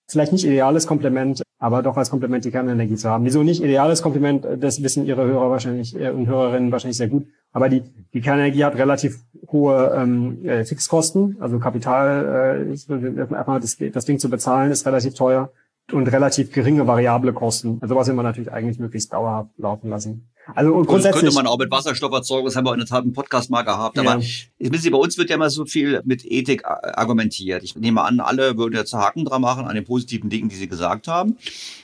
[0.07, 3.25] vielleicht nicht ideales Komplement, aber doch als Komplement die Kernenergie zu haben.
[3.25, 7.27] Wieso nicht ideales Kompliment, das wissen Ihre Hörer wahrscheinlich äh, und Hörerinnen wahrscheinlich sehr gut.
[7.51, 7.83] Aber die,
[8.13, 9.19] die Kernenergie hat relativ
[9.51, 15.13] hohe ähm, äh, Fixkosten, also Kapital, äh, einfach das, das Ding zu bezahlen, ist relativ
[15.13, 15.51] teuer
[15.91, 17.77] und relativ geringe variable Kosten.
[17.81, 20.29] Also was will man natürlich eigentlich möglichst dauerhaft laufen lassen.
[20.53, 23.13] Also und grundsätzlich könnte man auch mit Wasserstofferzeugung, das haben wir in der Tat im
[23.13, 23.97] Podcast mal gehabt.
[23.97, 24.19] Aber ja.
[24.19, 27.63] Sie, bei uns wird ja immer so viel mit Ethik argumentiert.
[27.63, 30.67] Ich nehme an, alle würden jetzt Haken dran machen an den positiven Dingen, die Sie
[30.67, 31.37] gesagt haben.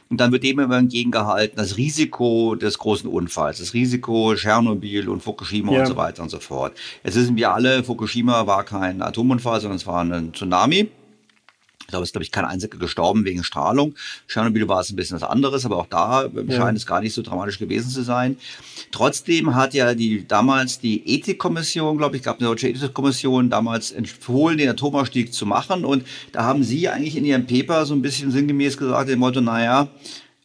[0.09, 5.23] Und dann wird dem immer entgegengehalten, das Risiko des großen Unfalls, das Risiko Tschernobyl und
[5.23, 5.79] Fukushima ja.
[5.79, 6.73] und so weiter und so fort.
[7.03, 10.89] Jetzt wissen wir alle, Fukushima war kein Atomunfall, sondern es war ein Tsunami.
[11.91, 13.95] Ich glaube, es ist, glaube ich, kein einziger gestorben wegen Strahlung.
[14.29, 16.55] Tschernobyl war es ein bisschen was anderes, aber auch da ja.
[16.55, 18.37] scheint es gar nicht so dramatisch gewesen zu sein.
[18.91, 24.57] Trotzdem hat ja die damals die Ethikkommission, glaube ich, gab eine deutsche Ethikkommission damals empfohlen,
[24.57, 25.83] den Atomausstieg zu machen.
[25.83, 29.41] Und da haben Sie eigentlich in Ihrem Paper so ein bisschen sinngemäß gesagt, dem Motto,
[29.41, 29.89] naja,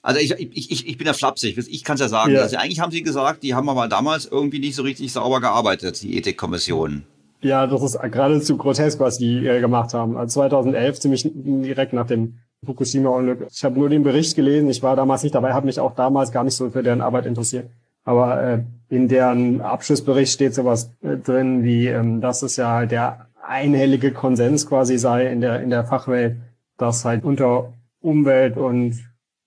[0.03, 2.33] also ich, ich, ich, ich bin ja flapsig, ich kann es ja sagen.
[2.33, 2.41] Ja.
[2.41, 6.03] Also eigentlich haben Sie gesagt, die haben aber damals irgendwie nicht so richtig sauber gearbeitet,
[6.03, 7.05] die Ethikkommission.
[7.41, 10.17] Ja, das ist geradezu grotesk, was die äh, gemacht haben.
[10.17, 13.47] Also 2011, ziemlich direkt nach dem Fukushima-Unglück.
[13.51, 16.33] Ich habe nur den Bericht gelesen, ich war damals nicht dabei, habe mich auch damals
[16.33, 17.71] gar nicht so für deren Arbeit interessiert.
[18.05, 23.27] Aber äh, in deren Abschlussbericht steht sowas äh, drin, wie ähm, dass es ja der
[23.43, 26.37] einhellige Konsens quasi sei in der in der Fachwelt,
[26.79, 28.95] dass halt unter Umwelt- und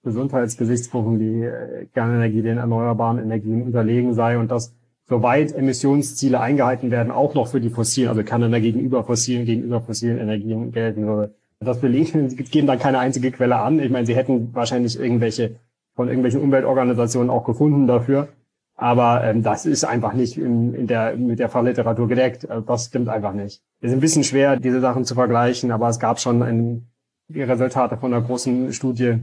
[0.03, 4.73] Gesundheitsgesichtspunkten die äh, Kernenergie den erneuerbaren Energien unterlegen sei und dass
[5.09, 9.81] soweit Emissionsziele eingehalten werden, auch noch für die fossilen, also kann dann gegenüber fossilen, gegenüber
[9.81, 11.33] fossilen Energien gelten würde.
[11.59, 13.79] Das belegen, geben dann keine einzige Quelle an.
[13.79, 15.55] Ich meine, sie hätten wahrscheinlich irgendwelche
[15.95, 18.29] von irgendwelchen Umweltorganisationen auch gefunden dafür.
[18.75, 22.49] Aber ähm, das ist einfach nicht in, in der, mit der Fachliteratur gedeckt.
[22.49, 23.61] Also das stimmt einfach nicht.
[23.81, 26.87] Es ist ein bisschen schwer, diese Sachen zu vergleichen, aber es gab schon ein,
[27.27, 29.17] die Resultate von einer großen Studie,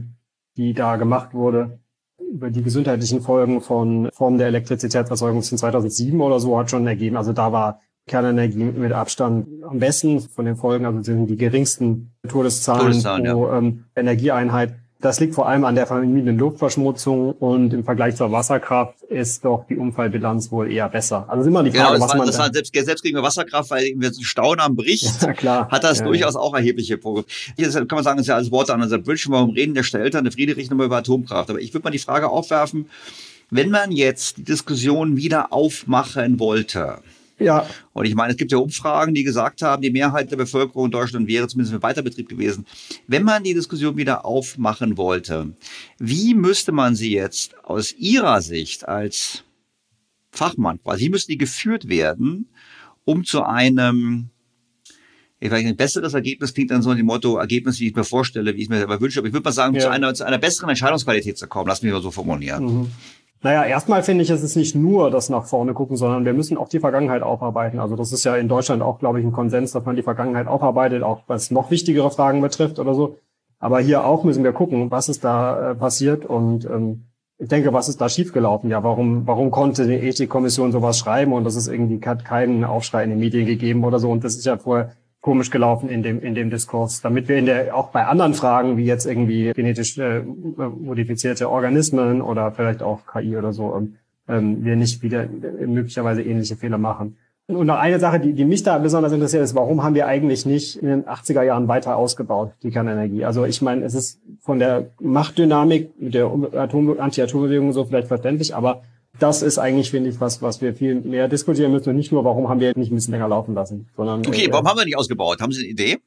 [0.57, 1.79] die da gemacht wurde,
[2.31, 7.17] über die gesundheitlichen Folgen von Formen der Elektrizitätserzeugung in 2007 oder so hat schon ergeben.
[7.17, 12.13] Also da war Kernenergie mit Abstand am besten von den Folgen, also sind die geringsten
[12.27, 13.57] Todeszahlen, Todeszahlen pro ja.
[13.57, 14.75] ähm, Energieeinheit.
[14.99, 19.65] Das liegt vor allem an der vermiedenen Luftverschmutzung und im Vergleich zur Wasserkraft ist doch
[19.69, 21.25] die Unfallbilanz wohl eher besser.
[21.27, 23.69] Also ist immer die Frage, genau, was war, man das war selbst, selbst gegen Wasserkraft,
[23.69, 25.69] weil wir so Staunen am Bericht, ja, klar.
[25.69, 26.39] hat das ja, durchaus ja.
[26.39, 27.27] auch erhebliche Probleme.
[27.55, 29.83] Hier kann man sagen, das ist ja als Wort an unserer Bridge, warum reden der
[29.83, 31.51] Stellter, der Friedrich nochmal über Atomkraft.
[31.51, 32.89] Aber ich würde mal die Frage aufwerfen,
[33.51, 37.01] wenn man jetzt die Diskussion wieder aufmachen wollte,
[37.39, 37.69] ja.
[37.93, 40.91] Und ich meine, es gibt ja Umfragen, die gesagt haben, die Mehrheit der Bevölkerung in
[40.91, 42.65] Deutschland wäre zumindest für Weiterbetrieb gewesen.
[43.07, 45.53] Wenn man die Diskussion wieder aufmachen wollte,
[45.99, 49.43] wie müsste man sie jetzt aus Ihrer Sicht als
[50.31, 52.49] Fachmann quasi, wie müsste die geführt werden,
[53.05, 54.29] um zu einem
[55.39, 58.55] ich weiß, ein besseres Ergebnis klingt dann so dem Motto, Ergebnis, wie ich mir vorstelle,
[58.55, 59.19] wie ich mir selber wünsche.
[59.19, 59.81] Aber ich würde mal sagen, ja.
[59.81, 61.67] zu, einer, zu einer besseren Entscheidungsqualität zu kommen.
[61.67, 62.63] Lass mich mal so formulieren.
[62.63, 62.91] Mhm.
[63.43, 66.57] Naja, erstmal finde ich, es ist nicht nur das nach vorne gucken, sondern wir müssen
[66.57, 67.79] auch die Vergangenheit aufarbeiten.
[67.79, 70.47] Also das ist ja in Deutschland auch, glaube ich, ein Konsens, dass man die Vergangenheit
[70.47, 73.17] aufarbeitet, auch was noch wichtigere Fragen betrifft oder so.
[73.59, 77.03] Aber hier auch müssen wir gucken, was ist da äh, passiert und ähm,
[77.39, 78.69] ich denke, was ist da schiefgelaufen?
[78.71, 83.03] Ja, warum, warum konnte die Ethikkommission sowas schreiben und das ist irgendwie hat keinen Aufschrei
[83.03, 84.93] in den Medien gegeben oder so und das ist ja vorher
[85.27, 88.77] komisch gelaufen in dem, in dem Diskurs, damit wir in der, auch bei anderen Fragen,
[88.77, 93.95] wie jetzt irgendwie genetisch äh, modifizierte Organismen oder vielleicht auch KI oder so, ähm,
[94.29, 97.17] ähm, wir nicht wieder äh, möglicherweise ähnliche Fehler machen.
[97.47, 100.45] Und noch eine Sache, die, die mich da besonders interessiert, ist, warum haben wir eigentlich
[100.45, 103.25] nicht in den 80er Jahren weiter ausgebaut, die Kernenergie?
[103.25, 108.55] Also ich meine, es ist von der Machtdynamik mit der Atom Anti-Atombewegung so vielleicht verständlich,
[108.55, 108.83] aber
[109.19, 111.89] das ist eigentlich, finde ich, was, was wir viel mehr diskutieren müssen.
[111.89, 114.25] Und nicht nur, warum haben wir nicht ein bisschen länger laufen lassen, sondern.
[114.25, 115.41] Okay, äh, warum haben wir nicht ausgebaut?
[115.41, 115.97] Haben Sie eine Idee?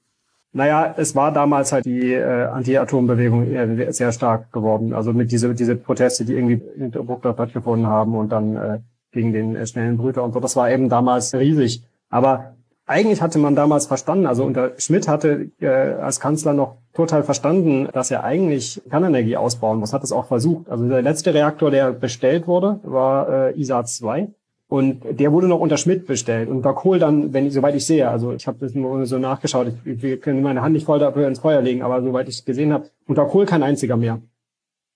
[0.52, 4.92] Naja, es war damals halt die äh, Anti-Atom-Bewegung sehr stark geworden.
[4.92, 8.78] Also mit diese, diese Proteste, die irgendwie in Bruckdorf stattgefunden haben und dann äh,
[9.12, 10.40] gegen den äh, schnellen Brüter und so.
[10.40, 11.82] Das war eben damals riesig.
[12.08, 12.56] Aber
[12.90, 17.88] eigentlich hatte man damals verstanden, also unter Schmidt hatte äh, als Kanzler noch total verstanden,
[17.92, 20.68] dass er eigentlich Kernenergie ausbauen muss, hat es auch versucht.
[20.68, 24.28] Also der letzte Reaktor, der bestellt wurde, war äh, ISA 2.
[24.66, 26.48] Und der wurde noch unter Schmidt bestellt.
[26.48, 29.18] Und unter Kohl dann, wenn ich, soweit ich sehe, also ich habe das nur so
[29.18, 32.44] nachgeschaut, ich, wir können meine Hand nicht voll dafür ins Feuer legen, aber soweit ich
[32.44, 34.20] gesehen habe, unter Kohl kein einziger mehr.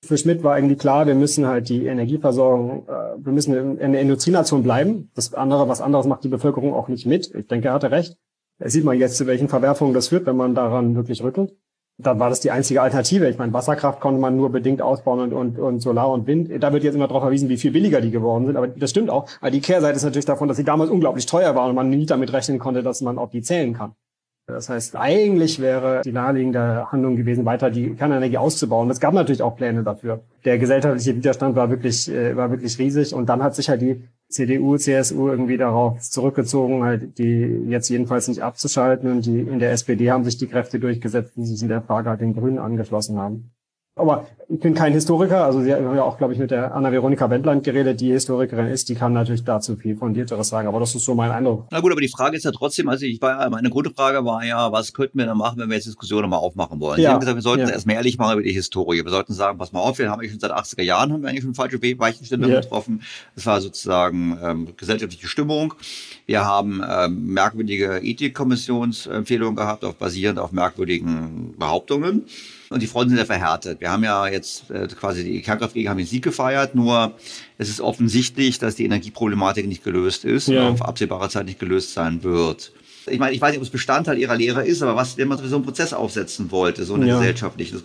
[0.04, 4.00] Für Schmidt war irgendwie klar, wir müssen halt die Energieversorgung, äh, wir müssen in der
[4.00, 5.10] Industrienation bleiben.
[5.14, 7.34] Das andere, was anderes macht die Bevölkerung auch nicht mit.
[7.34, 8.16] Ich denke, er hatte recht.
[8.58, 11.56] Es sieht man jetzt, zu welchen Verwerfungen das führt, wenn man daran wirklich rüttelt
[11.98, 13.28] da war das die einzige Alternative.
[13.28, 16.50] Ich meine, Wasserkraft konnte man nur bedingt ausbauen und, und, und Solar und Wind.
[16.60, 18.56] Da wird jetzt immer darauf verwiesen, wie viel billiger die geworden sind.
[18.56, 19.28] Aber das stimmt auch.
[19.40, 22.06] Aber die Kehrseite ist natürlich davon, dass sie damals unglaublich teuer waren und man nie
[22.06, 23.94] damit rechnen konnte, dass man auf die zählen kann.
[24.46, 28.90] Das heißt, eigentlich wäre die naheliegende Handlung gewesen, weiter die Kernenergie auszubauen.
[28.90, 30.20] Es gab natürlich auch Pläne dafür.
[30.44, 33.14] Der gesellschaftliche Widerstand war wirklich, äh, war wirklich riesig.
[33.14, 38.28] Und dann hat sich halt die CDU, CSU irgendwie darauf zurückgezogen, halt die jetzt jedenfalls
[38.28, 39.10] nicht abzuschalten.
[39.10, 42.10] Und die in der SPD haben sich die Kräfte durchgesetzt, die sich in der Frage
[42.10, 43.50] halt den Grünen angeschlossen haben.
[43.96, 47.30] Aber ich bin kein Historiker, also Sie haben ja auch, glaube ich, mit der Anna-Veronika
[47.30, 51.04] Wendland geredet, die Historikerin ist, die kann natürlich dazu viel fundierteres sagen, aber das ist
[51.04, 51.68] so mein Eindruck.
[51.70, 54.72] Na gut, aber die Frage ist ja trotzdem, also ich war, meine Grundfrage war ja,
[54.72, 57.00] was könnten wir da machen, wenn wir jetzt Diskussionen mal aufmachen wollen?
[57.00, 57.70] Ja, Sie haben gesagt, wir sollten ja.
[57.70, 59.04] erstmal ehrlich machen über die Historie.
[59.04, 61.28] Wir sollten sagen, pass mal auf, wir haben eigentlich schon seit 80er Jahren haben wir
[61.28, 62.60] eigentlich schon falsche Weichenstände ja.
[62.60, 63.02] getroffen.
[63.36, 65.74] Das war sozusagen ähm, gesellschaftliche Stimmung.
[66.26, 72.24] Wir haben ähm, merkwürdige Ethikkommissionsempfehlungen gehabt, auf, basierend auf merkwürdigen Behauptungen.
[72.74, 73.80] Und die Fronten sind ja verhärtet.
[73.80, 77.12] Wir haben ja jetzt äh, quasi die Kernkraftgegner haben den Sieg gefeiert, nur
[77.56, 80.66] es ist offensichtlich, dass die Energieproblematik nicht gelöst ist ja.
[80.66, 82.72] und auf absehbare Zeit nicht gelöst sein wird.
[83.06, 85.38] Ich meine, ich weiß nicht, ob es Bestandteil Ihrer Lehre ist, aber was, wenn man
[85.38, 87.18] so einen Prozess aufsetzen wollte, so eine ja.
[87.18, 87.76] gesellschaftliche,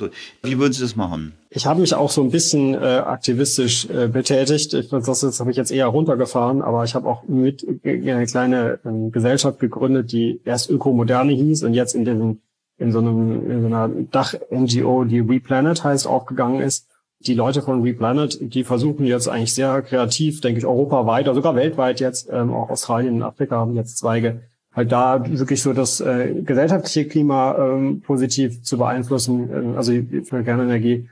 [0.41, 1.33] wie würden Sie das machen?
[1.51, 4.73] Ich habe mich auch so ein bisschen äh, aktivistisch äh, betätigt.
[4.73, 8.25] Ich, das, das habe ich jetzt eher runtergefahren, aber ich habe auch mit äh, eine
[8.25, 12.39] kleine äh, Gesellschaft gegründet, die erst Ökomoderne hieß und jetzt in diesem
[12.80, 16.88] in so einem in so einer Dach-NGO, die Replanet heißt, aufgegangen ist.
[17.21, 21.55] Die Leute von Replanet, die versuchen jetzt eigentlich sehr kreativ, denke ich, europaweit oder sogar
[21.55, 25.99] weltweit jetzt, ähm, auch Australien und Afrika haben jetzt Zweige, halt da wirklich so das
[25.99, 29.91] äh, gesellschaftliche Klima ähm, positiv zu beeinflussen, äh, also
[30.23, 31.09] für Kernenergie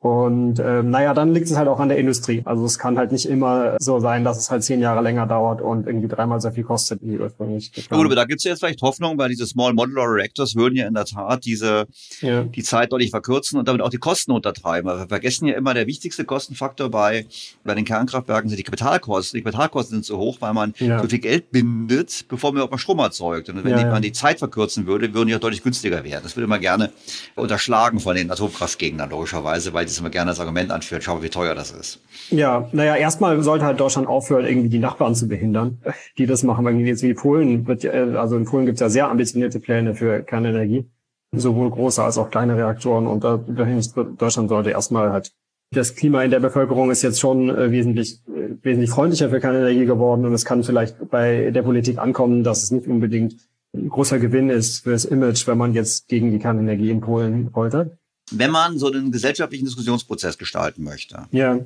[0.00, 2.40] und ähm, naja, dann liegt es halt auch an der Industrie.
[2.46, 5.60] Also es kann halt nicht immer so sein, dass es halt zehn Jahre länger dauert
[5.60, 7.70] und irgendwie dreimal so viel kostet wie ursprünglich.
[7.74, 10.76] Gut, aber da gibt es ja jetzt vielleicht Hoffnung, weil diese Small Modular Reactors würden
[10.76, 11.86] ja in der Tat diese
[12.22, 12.44] ja.
[12.44, 14.88] die Zeit deutlich verkürzen und damit auch die Kosten untertreiben.
[14.88, 17.26] Aber wir vergessen ja immer, der wichtigste Kostenfaktor bei,
[17.62, 19.36] bei den Kernkraftwerken sind die Kapitalkosten.
[19.36, 21.02] Die Kapitalkosten sind so hoch, weil man ja.
[21.02, 23.50] so viel Geld bindet, bevor man auch mal Strom erzeugt.
[23.50, 26.22] Und wenn ja, man die Zeit verkürzen würde, würden die auch deutlich günstiger werden.
[26.22, 26.90] Das würde man gerne
[27.36, 31.54] unterschlagen von den Atomkraftgegnern, logischerweise, weil das immer gerne als Argument anführt, schau, wie teuer
[31.54, 32.00] das ist.
[32.30, 35.78] Ja, naja, erstmal sollte halt Deutschland aufhören, irgendwie die Nachbarn zu behindern,
[36.18, 36.64] die das machen.
[36.64, 40.22] Weil jetzt wie Polen, wird, also in Polen gibt es ja sehr ambitionierte Pläne für
[40.22, 40.88] Kernenergie,
[41.32, 43.06] sowohl große als auch kleine Reaktoren.
[43.06, 45.32] Und da, Deutschland sollte erstmal halt
[45.72, 49.86] das Klima in der Bevölkerung ist jetzt schon äh, wesentlich, äh, wesentlich freundlicher für Kernenergie
[49.86, 53.36] geworden und es kann vielleicht bei der Politik ankommen, dass es nicht unbedingt
[53.72, 57.54] ein großer Gewinn ist für das Image, wenn man jetzt gegen die Kernenergie in Polen
[57.54, 57.99] wollte
[58.30, 61.26] wenn man so einen gesellschaftlichen Diskussionsprozess gestalten möchte.
[61.32, 61.60] Ja.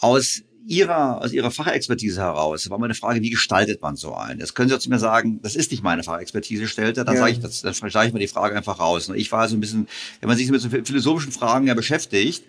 [0.00, 4.40] Aus Ihrer, aus Ihrer Fachexpertise heraus war meine Frage, wie gestaltet man so einen?
[4.40, 7.20] Das können Sie jetzt mir sagen, das ist nicht meine Fachexpertise, stellte, dann ja.
[7.20, 9.08] sage ich, das, dann stelle ich mir die Frage einfach raus.
[9.08, 9.88] Und ich war so ein bisschen,
[10.20, 12.44] wenn man sich mit so philosophischen Fragen ja beschäftigt,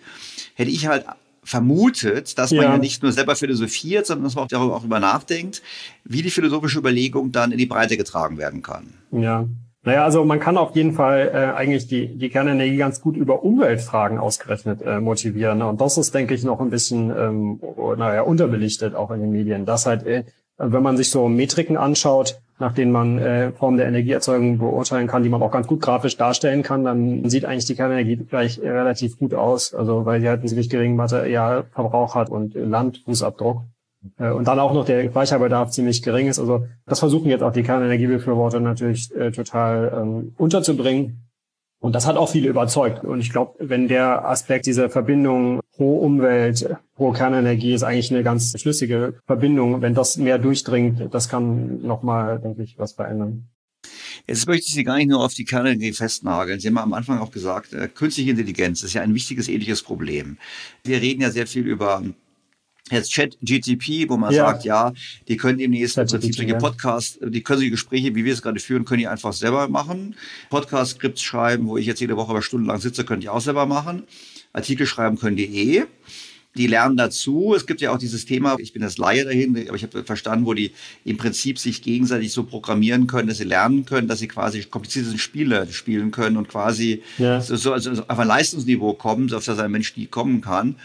[0.54, 1.04] hätte ich halt
[1.44, 2.72] vermutet, dass man ja.
[2.72, 5.62] ja nicht nur selber philosophiert, sondern dass man auch darüber nachdenkt,
[6.04, 8.94] wie die philosophische Überlegung dann in die Breite getragen werden kann.
[9.12, 9.46] Ja,
[9.86, 13.44] naja, also man kann auf jeden Fall äh, eigentlich die, die Kernenergie ganz gut über
[13.44, 15.62] Umweltfragen ausgerechnet äh, motivieren.
[15.62, 17.60] Und das ist, denke ich, noch ein bisschen, ähm,
[17.96, 19.64] naja, unterbelichtet auch in den Medien.
[19.64, 20.24] Das halt, äh,
[20.58, 25.22] wenn man sich so Metriken anschaut, nach denen man äh, Formen der Energieerzeugung beurteilen kann,
[25.22, 29.16] die man auch ganz gut grafisch darstellen kann, dann sieht eigentlich die Kernenergie gleich relativ
[29.20, 29.72] gut aus.
[29.72, 33.62] Also weil sie halt einen ziemlich geringen Materialverbrauch hat und Landfußabdruck.
[34.18, 36.38] Äh, und dann auch noch der Speicherbedarf ziemlich gering ist.
[36.38, 41.22] Also das versuchen jetzt auch die Kernenergiebefürworter natürlich äh, total ähm, unterzubringen.
[41.78, 43.04] Und das hat auch viele überzeugt.
[43.04, 48.22] Und ich glaube, wenn der Aspekt dieser Verbindung pro Umwelt, pro Kernenergie ist eigentlich eine
[48.22, 49.82] ganz schlüssige Verbindung.
[49.82, 53.48] Wenn das mehr durchdringt, das kann nochmal, denke ich, was verändern.
[54.26, 56.58] Jetzt möchte ich Sie gar nicht nur auf die Kernenergie festnageln.
[56.58, 60.38] Sie haben am Anfang auch gesagt, äh, künstliche Intelligenz ist ja ein wichtiges ethisches Problem.
[60.82, 62.02] Wir reden ja sehr viel über
[62.90, 64.46] jetzt Chat GTP, wo man ja.
[64.46, 64.92] sagt, ja,
[65.28, 68.60] die können demnächst im Prinzip solche Podcasts, die können solche Gespräche, wie wir es gerade
[68.60, 70.14] führen, können die einfach selber machen.
[70.50, 74.04] Podcast-Skripts schreiben, wo ich jetzt jede Woche aber stundenlang sitze, können die auch selber machen.
[74.52, 75.84] Artikel schreiben können die eh.
[76.56, 77.54] die lernen dazu.
[77.54, 80.46] Es gibt ja auch dieses Thema, ich bin das Laie dahin, aber ich habe verstanden,
[80.46, 80.72] wo die
[81.04, 85.18] im Prinzip sich gegenseitig so programmieren können, dass sie lernen können, dass sie quasi komplizierte
[85.18, 87.42] Spiele spielen können und quasi ja.
[87.42, 90.76] so, also auf ein Leistungsniveau kommen, auf das ein Mensch nie kommen kann.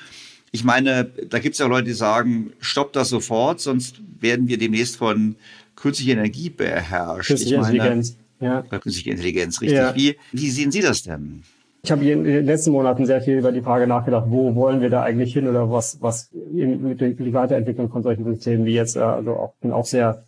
[0.52, 4.58] Ich meine, da gibt es ja Leute, die sagen, stopp das sofort, sonst werden wir
[4.58, 5.36] demnächst von
[5.76, 7.28] künstlicher Energie beherrscht.
[7.28, 8.18] Künstliche meine, Intelligenz.
[8.42, 8.62] Ja.
[8.62, 9.78] Künstliche Intelligenz, richtig.
[9.78, 9.96] Ja.
[9.96, 11.44] Wie, wie sehen Sie das denn?
[11.84, 14.90] Ich habe in den letzten Monaten sehr viel über die Frage nachgedacht, wo wollen wir
[14.90, 19.00] da eigentlich hin oder was, was mit der Weiterentwicklung von solchen Systemen wie jetzt, äh,
[19.00, 20.26] also auch, bin auch sehr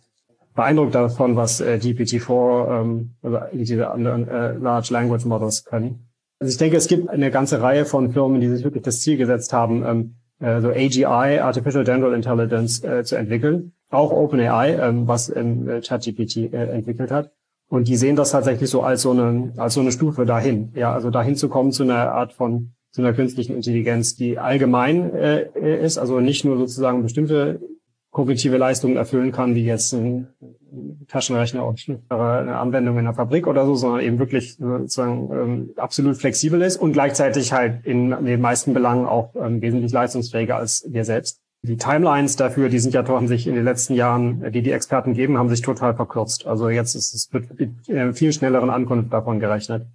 [0.54, 6.06] beeindruckt davon, was äh, GPT-4, ähm, also diese anderen äh, Large Language Models können.
[6.44, 9.16] Also ich denke, es gibt eine ganze Reihe von Firmen, die sich wirklich das Ziel
[9.16, 13.72] gesetzt haben, ähm, äh, so AGI, Artificial General Intelligence, äh, zu entwickeln.
[13.88, 17.32] Auch OpenAI, ähm, was ähm, ChatGPT äh, entwickelt hat.
[17.70, 20.70] Und die sehen das tatsächlich so als so eine, als so eine Stufe dahin.
[20.76, 25.14] Ja, also dahin zu kommen zu einer Art von, zu einer künstlichen Intelligenz, die allgemein
[25.14, 25.46] äh,
[25.82, 27.60] ist, also nicht nur sozusagen bestimmte
[28.14, 30.28] kognitive Leistungen erfüllen kann, wie jetzt ein
[31.08, 36.16] Taschenrechner oder eine Anwendung in der Fabrik oder so, sondern eben wirklich sozusagen ähm, absolut
[36.16, 41.04] flexibel ist und gleichzeitig halt in den meisten Belangen auch ähm, wesentlich leistungsfähiger als wir
[41.04, 41.40] selbst.
[41.62, 45.14] Die Timelines dafür, die sind ja haben sich in den letzten Jahren, die die Experten
[45.14, 46.46] geben, haben sich total verkürzt.
[46.46, 49.86] Also jetzt ist es mit äh, viel schnelleren Ankunft davon gerechnet.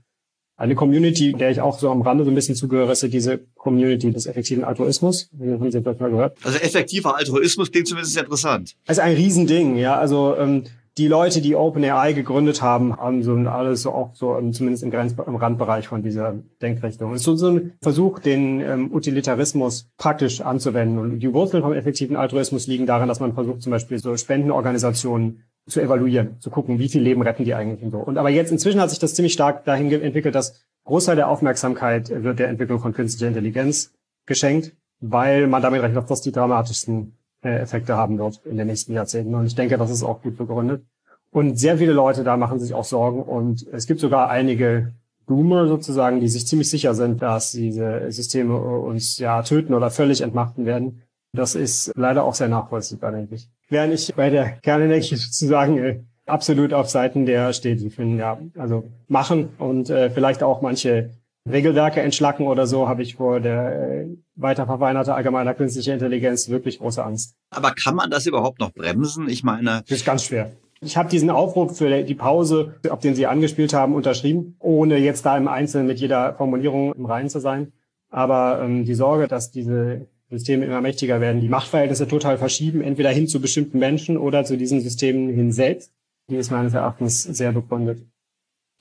[0.60, 4.12] Eine Community, der ich auch so am Rande so ein bisschen zugehöre, ist diese Community
[4.12, 5.30] des effektiven Altruismus.
[5.40, 6.38] Haben Sie vielleicht mal gehört?
[6.44, 8.76] Also effektiver Altruismus klingt zumindest interessant.
[8.86, 9.96] Das ist ein Riesending, ja.
[9.96, 10.66] Also ähm,
[10.98, 14.92] die Leute, die OpenAI gegründet haben, haben so alles so auch so um, zumindest im,
[14.92, 17.14] Grenz im Randbereich von dieser Denkrichtung.
[17.14, 20.98] Es ist so, so ein Versuch, den ähm, Utilitarismus praktisch anzuwenden.
[21.00, 25.44] Und die Wurzeln vom effektiven Altruismus liegen darin, dass man versucht, zum Beispiel so Spendenorganisationen
[25.70, 28.00] zu evaluieren, zu gucken, wie viel Leben retten die eigentlich und so.
[28.00, 32.10] Und aber jetzt inzwischen hat sich das ziemlich stark dahin entwickelt, dass Großteil der Aufmerksamkeit
[32.10, 33.94] wird der Entwicklung von künstlicher Intelligenz
[34.26, 37.14] geschenkt, weil man damit rechnet, dass das die dramatischsten
[37.44, 39.36] äh, Effekte haben wird in den nächsten Jahrzehnten.
[39.36, 40.84] Und ich denke, das ist auch gut begründet.
[41.32, 43.22] Und sehr viele Leute da machen sich auch Sorgen.
[43.22, 44.94] Und es gibt sogar einige
[45.26, 50.22] Boomer sozusagen, die sich ziemlich sicher sind, dass diese Systeme uns ja töten oder völlig
[50.22, 51.04] entmachten werden.
[51.34, 53.48] Das ist leider auch sehr nachvollziehbar, denke ich.
[53.70, 58.84] Während ich bei der Kernenergie sozusagen äh, absolut auf Seiten der die finden ja, also
[59.08, 61.12] machen und äh, vielleicht auch manche
[61.50, 66.80] Regelwerke entschlacken oder so, habe ich vor der äh, weiter verfeinerte allgemeiner künstliche Intelligenz wirklich
[66.80, 67.36] große Angst.
[67.50, 69.28] Aber kann man das überhaupt noch bremsen?
[69.30, 69.82] Ich meine.
[69.88, 70.52] Das ist ganz schwer.
[70.82, 75.26] Ich habe diesen Aufruf für die Pause, auf den Sie angespielt haben, unterschrieben, ohne jetzt
[75.26, 77.74] da im Einzelnen mit jeder Formulierung im Reinen zu sein.
[78.10, 83.10] Aber ähm, die Sorge, dass diese Systeme immer mächtiger werden, die Machtverhältnisse total verschieben, entweder
[83.10, 85.92] hin zu bestimmten Menschen oder zu diesen Systemen hin selbst,
[86.30, 88.06] die ist meines Erachtens sehr begründet.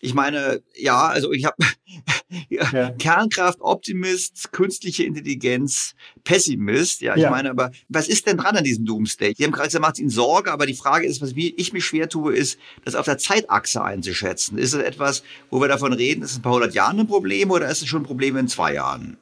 [0.00, 1.56] Ich meine, ja, also ich habe
[2.50, 2.90] ja.
[2.90, 7.00] Kernkraft, Optimist, künstliche Intelligenz, Pessimist.
[7.00, 7.30] Ja, ich ja.
[7.30, 9.34] meine, aber was ist denn dran an diesem Doomsday?
[9.34, 12.08] Die haben gerade gesagt, macht ihnen Sorge, aber die Frage ist, was ich mich schwer
[12.08, 14.56] tue, ist, das auf der Zeitachse einzuschätzen.
[14.56, 17.50] Ist es etwas, wo wir davon reden, ist es ein paar hundert Jahren ein Problem
[17.50, 19.16] oder ist es schon ein Problem in zwei Jahren?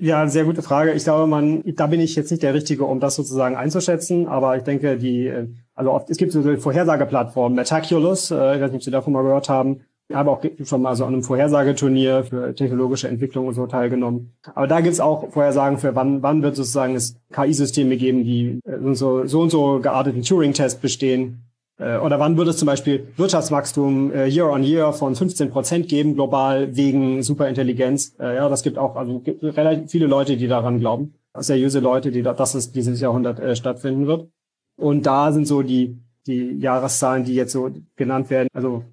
[0.00, 0.92] Ja, sehr gute Frage.
[0.92, 4.56] Ich glaube, man, da bin ich jetzt nicht der Richtige, um das sozusagen einzuschätzen, aber
[4.56, 8.76] ich denke, die, äh, also oft, es gibt so Vorhersageplattformen, Metaculus, äh, ich weiß nicht,
[8.76, 12.24] ob Sie davon mal gehört haben, ich habe auch schon mal so an einem Vorhersageturnier
[12.24, 14.32] für technologische Entwicklung und so teilgenommen.
[14.54, 18.94] Aber da gibt's auch Vorhersagen für, wann, wann wird sozusagen es KI-Systeme geben, die äh,
[18.94, 21.47] so, so und so gearteten Turing-Test bestehen.
[21.78, 25.88] Äh, oder wann wird es zum Beispiel Wirtschaftswachstum äh, year on year von 15 Prozent
[25.88, 28.16] geben, global wegen Superintelligenz.
[28.18, 31.14] Ja, das gibt auch also gibt relativ viele Leute, die daran glauben.
[31.34, 34.28] Seriöse Leute, die da, dass es dieses Jahrhundert äh, stattfinden wird.
[34.76, 38.48] Und da sind so die, die Jahreszahlen, die jetzt so genannt werden.
[38.52, 38.84] Also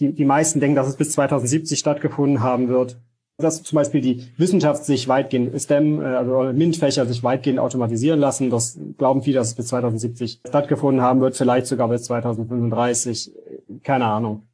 [0.00, 2.98] die, die meisten denken, dass es bis 2070 stattgefunden haben wird.
[3.38, 8.50] Dass zum Beispiel die Wissenschaft sich weitgehend, STEM, äh, also MINT-Fächer sich weitgehend automatisieren lassen.
[8.50, 13.32] Das glauben viele, dass es bis 2070 stattgefunden haben wird, vielleicht sogar bis 2035.
[13.82, 14.46] Keine Ahnung.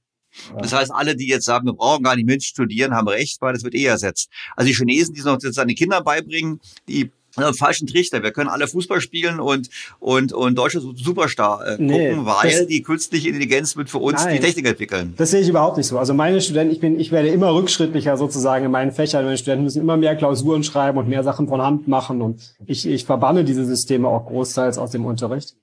[0.59, 3.55] Das heißt, alle, die jetzt sagen, wir brauchen gar nicht MINT studieren, haben recht, weil
[3.55, 4.31] das wird eh ersetzt.
[4.57, 7.11] Also die Chinesen, die es noch seine Kinder beibringen, die
[7.55, 8.23] falschen Trichter.
[8.23, 12.83] Wir können alle Fußball spielen und, und, und deutsche Superstar äh, gucken, nee, weil die
[12.83, 15.15] künstliche Intelligenz wird für uns nein, die Technik entwickeln.
[15.17, 15.99] Das sehe ich überhaupt nicht so.
[15.99, 19.25] Also meine Studenten, ich bin, ich werde immer rückschrittlicher sozusagen in meinen Fächern.
[19.25, 22.87] Meine Studenten müssen immer mehr Klausuren schreiben und mehr Sachen von Hand machen und ich,
[22.87, 25.55] ich verbanne diese Systeme auch großteils aus dem Unterricht.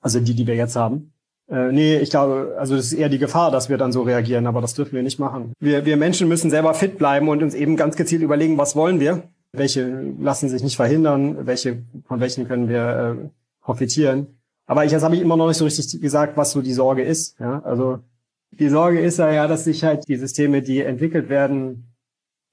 [0.00, 1.12] Also die, die wir jetzt haben.
[1.50, 4.46] Äh, nee, ich glaube, also das ist eher die Gefahr, dass wir dann so reagieren,
[4.46, 5.52] aber das dürfen wir nicht machen.
[5.60, 9.00] Wir, wir Menschen müssen selber fit bleiben und uns eben ganz gezielt überlegen, was wollen
[9.00, 9.22] wir
[9.52, 13.28] welche lassen sich nicht verhindern, welche, von welchen können wir äh,
[13.62, 14.38] profitieren.
[14.66, 17.02] Aber ich, das habe ich immer noch nicht so richtig gesagt, was so die Sorge
[17.02, 17.38] ist.
[17.40, 17.60] Ja?
[17.60, 18.00] Also
[18.50, 21.94] die Sorge ist ja, dass sich halt die Systeme, die entwickelt werden,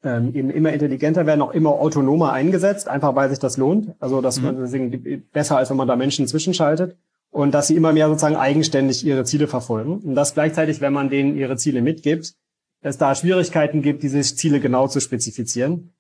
[0.04, 3.94] ähm, eben immer intelligenter werden, auch immer autonomer eingesetzt, einfach weil sich das lohnt.
[4.00, 4.46] Also dass mhm.
[4.46, 6.96] man besser als wenn man da Menschen zwischenschaltet
[7.32, 9.98] und dass sie immer mehr sozusagen eigenständig ihre Ziele verfolgen.
[10.00, 12.36] Und dass gleichzeitig, wenn man denen ihre Ziele mitgibt,
[12.82, 15.95] es da Schwierigkeiten gibt, diese Ziele genau zu spezifizieren.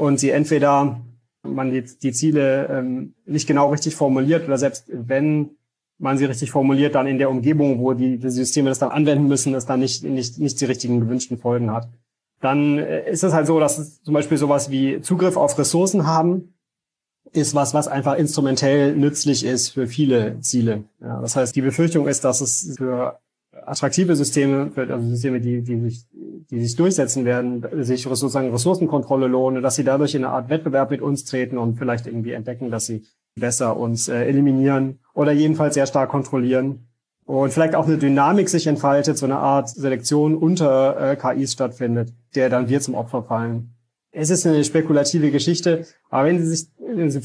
[0.00, 1.00] Und sie entweder
[1.42, 5.50] man die, die Ziele ähm, nicht genau richtig formuliert oder selbst wenn
[5.98, 9.28] man sie richtig formuliert, dann in der Umgebung, wo die, die Systeme das dann anwenden
[9.28, 11.88] müssen, es dann nicht, nicht, nicht die richtigen gewünschten Folgen hat.
[12.40, 16.54] Dann äh, ist es halt so, dass zum Beispiel sowas wie Zugriff auf Ressourcen haben,
[17.32, 20.84] ist was, was einfach instrumentell nützlich ist für viele Ziele.
[21.00, 23.20] Ja, das heißt, die Befürchtung ist, dass es für
[23.64, 26.06] attraktive Systeme, also Systeme, die, die, sich,
[26.50, 30.90] die sich durchsetzen werden, sich sozusagen Ressourcenkontrolle lohnen, dass sie dadurch in eine Art Wettbewerb
[30.90, 33.04] mit uns treten und vielleicht irgendwie entdecken, dass sie
[33.36, 36.86] besser uns äh, eliminieren oder jedenfalls sehr stark kontrollieren.
[37.24, 42.12] Und vielleicht auch eine Dynamik sich entfaltet, so eine Art Selektion unter äh, KIs stattfindet,
[42.34, 43.76] der dann wir zum Opfer fallen.
[44.12, 46.68] Es ist eine spekulative Geschichte, aber wenn Sie sich,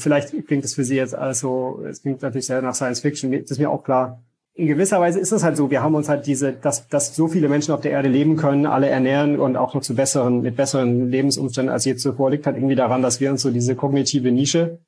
[0.00, 3.50] vielleicht klingt es für Sie jetzt also, es klingt natürlich sehr nach Science Fiction, das
[3.50, 4.22] ist mir auch klar.
[4.58, 7.28] In gewisser Weise ist es halt so, wir haben uns halt diese, dass, dass so
[7.28, 10.56] viele Menschen auf der Erde leben können, alle ernähren und auch noch zu besseren, mit
[10.56, 14.32] besseren Lebensumständen als je zuvor liegt halt irgendwie daran, dass wir uns so diese kognitive
[14.32, 14.78] Nische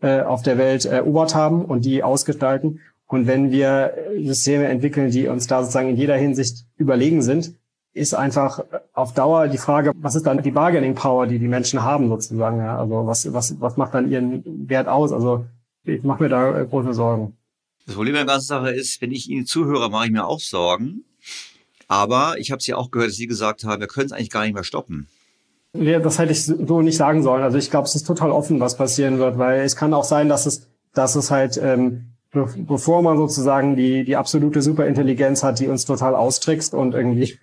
[0.00, 2.80] äh, auf der Welt erobert haben und die ausgestalten.
[3.08, 7.54] Und wenn wir Systeme entwickeln, die uns da sozusagen in jeder Hinsicht überlegen sind,
[7.94, 8.62] ist einfach
[8.92, 12.58] auf Dauer die Frage, was ist dann die Bargaining Power, die die Menschen haben sozusagen.
[12.58, 12.78] Ja?
[12.78, 15.12] Also was, was, was macht dann ihren Wert aus?
[15.12, 15.46] Also
[15.84, 17.36] ich mache mir da große Sorgen.
[17.86, 21.04] Das Problem der ganzen Sache ist, wenn ich Ihnen zuhöre, mache ich mir auch Sorgen.
[21.88, 24.44] Aber ich habe Sie auch gehört, dass Sie gesagt haben, wir können es eigentlich gar
[24.44, 25.06] nicht mehr stoppen.
[25.72, 27.42] Ja, das hätte ich so nicht sagen sollen.
[27.42, 30.28] Also ich glaube, es ist total offen, was passieren wird, weil es kann auch sein,
[30.28, 35.60] dass es, dass es halt, ähm, be bevor man sozusagen die, die absolute Superintelligenz hat,
[35.60, 37.38] die uns total austrickst und irgendwie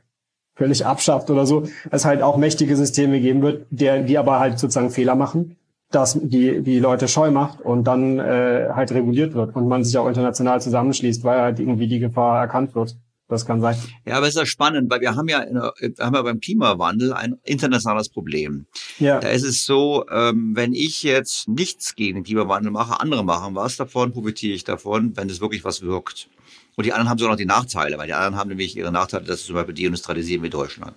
[0.56, 4.60] völlig abschafft oder so, es halt auch mächtige Systeme geben wird, der, die aber halt
[4.60, 5.56] sozusagen Fehler machen,
[5.94, 9.98] dass die, die Leute scheu macht und dann äh, halt reguliert wird und man sich
[9.98, 12.98] auch international zusammenschließt, weil halt irgendwie die Gefahr erkannt wird.
[13.30, 13.78] Das kann sein.
[14.06, 17.14] Ja, aber es ist ja spannend, weil wir haben ja, wir haben ja beim Klimawandel
[17.14, 18.66] ein internationales Problem.
[19.00, 19.20] Ja.
[19.20, 23.56] Da ist es so, ähm, wenn ich jetzt nichts gegen den Klimawandel mache, andere machen
[23.56, 26.28] was davon, profitiere ich davon, wenn es wirklich was wirkt.
[26.76, 29.26] Und die anderen haben sogar noch die Nachteile, weil die anderen haben nämlich ihre Nachteile,
[29.26, 30.94] dass sie zum Beispiel deindustrialisieren wie Deutschland.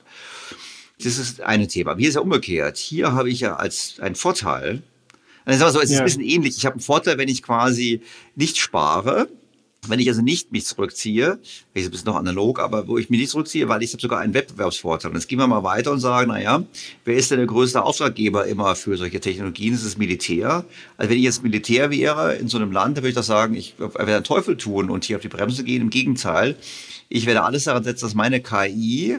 [1.02, 1.98] Das ist eine Thema.
[1.98, 2.78] Wie ist ja umgekehrt.
[2.78, 4.82] Hier habe ich ja als einen Vorteil,
[5.44, 5.98] dann sagen wir so, es ist ja.
[6.00, 6.56] ein bisschen ähnlich.
[6.56, 8.02] Ich habe einen Vorteil, wenn ich quasi
[8.34, 9.28] nicht spare,
[9.88, 11.38] wenn ich also nicht mich zurückziehe,
[11.72, 14.20] ich ein bisschen noch analog, aber wo ich mich nicht zurückziehe, weil ich habe sogar
[14.20, 15.10] einen Wettbewerbsvorteil.
[15.10, 16.64] Und jetzt gehen wir mal weiter und sagen, na ja,
[17.04, 19.72] wer ist denn der größte Auftraggeber immer für solche Technologien?
[19.72, 20.64] Das ist das Militär.
[20.96, 23.54] Also wenn ich jetzt Militär wäre in so einem Land, dann würde ich doch sagen,
[23.54, 25.82] ich werde einen Teufel tun und hier auf die Bremse gehen.
[25.82, 26.56] Im Gegenteil,
[27.08, 29.18] ich werde alles daran setzen, dass meine KI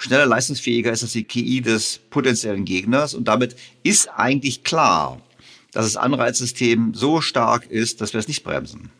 [0.00, 3.14] schneller leistungsfähiger ist als die KI des potenziellen Gegners.
[3.14, 5.20] Und damit ist eigentlich klar,
[5.72, 8.90] dass das Anreizsystem so stark ist, dass wir es nicht bremsen.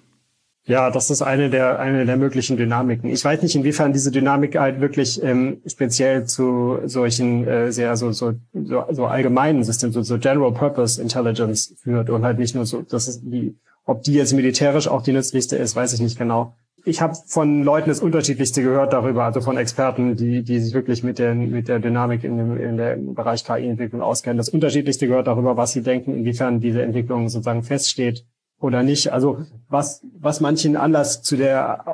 [0.66, 3.10] Ja, das ist eine der, eine der möglichen Dynamiken.
[3.10, 8.12] Ich weiß nicht, inwiefern diese Dynamik halt wirklich ähm, speziell zu solchen äh, sehr so,
[8.12, 12.66] so, so, so allgemeinen Systemen, so, so General Purpose Intelligence führt und halt nicht nur
[12.66, 16.18] so, das ist die, ob die jetzt militärisch auch die nützlichste ist, weiß ich nicht
[16.18, 16.54] genau.
[16.84, 21.02] Ich habe von Leuten das Unterschiedlichste gehört darüber, also von Experten, die, die sich wirklich
[21.02, 24.38] mit, den, mit der Dynamik in dem, in der, im Bereich KI-Entwicklung auskennen.
[24.38, 28.24] Das Unterschiedlichste gehört darüber, was sie denken, inwiefern diese Entwicklung sozusagen feststeht
[28.60, 29.12] oder nicht.
[29.12, 29.38] Also
[29.68, 31.84] was, was manchen Anlass zu der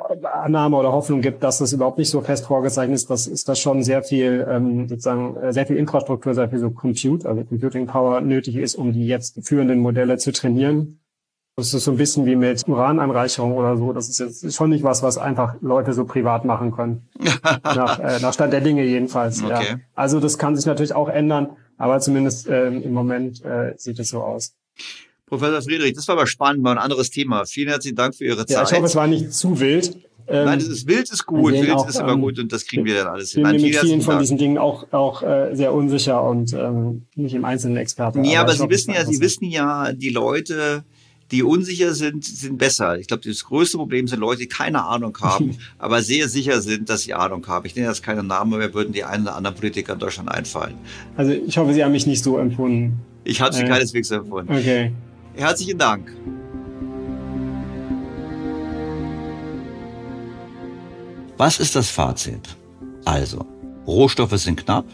[0.43, 3.59] Annahme oder Hoffnung gibt, dass das überhaupt nicht so fest vorgezeichnet ist, das ist das
[3.59, 7.87] schon sehr viel ähm, sozusagen äh, sehr viel Infrastruktur, sehr viel so Compute, also Computing
[7.87, 10.99] Power nötig ist, um die jetzt führenden Modelle zu trainieren.
[11.59, 13.91] Das ist so ein bisschen wie mit Urananreicherung oder so.
[13.91, 17.07] Das ist jetzt schon nicht was, was einfach Leute so privat machen können.
[17.63, 19.41] nach, äh, nach Stand der Dinge jedenfalls.
[19.41, 19.65] Okay.
[19.67, 19.79] Ja.
[19.95, 24.09] Also das kann sich natürlich auch ändern, aber zumindest äh, im Moment äh, sieht es
[24.09, 24.53] so aus.
[25.25, 27.45] Professor Friedrich, das war aber spannend, mal ein anderes Thema.
[27.45, 28.57] Vielen herzlichen Dank für Ihre Zeit.
[28.57, 29.97] Ja, ich hoffe, es war nicht zu wild.
[30.27, 31.53] Ähm, Nein, das ist wild, ist gut.
[31.53, 33.43] Wild auch, ist immer ähm, gut und das kriegen wir dann alles hin.
[33.45, 37.07] Ich bin mir mit vielen von diesen Dingen auch, auch äh, sehr unsicher und ähm,
[37.15, 38.19] nicht im Einzelnen Experte.
[38.19, 40.83] Ja, aber, aber Sie wissen ja, Sie wissen ja, die Leute,
[41.31, 42.97] die unsicher sind, sind besser.
[42.99, 46.89] Ich glaube, das größte Problem sind Leute, die keine Ahnung haben, aber sehr sicher sind,
[46.89, 47.65] dass sie Ahnung haben.
[47.65, 50.75] Ich nenne jetzt keine Namen mehr, würden die einen oder anderen Politiker in Deutschland einfallen.
[51.15, 52.99] Also ich hoffe, Sie haben mich nicht so empfunden.
[53.23, 54.53] Ich habe Sie äh, keineswegs empfunden.
[54.53, 54.91] Okay.
[55.35, 56.11] Herzlichen Dank.
[61.37, 62.57] Was ist das Fazit?
[63.05, 63.45] Also,
[63.85, 64.85] Rohstoffe sind knapp.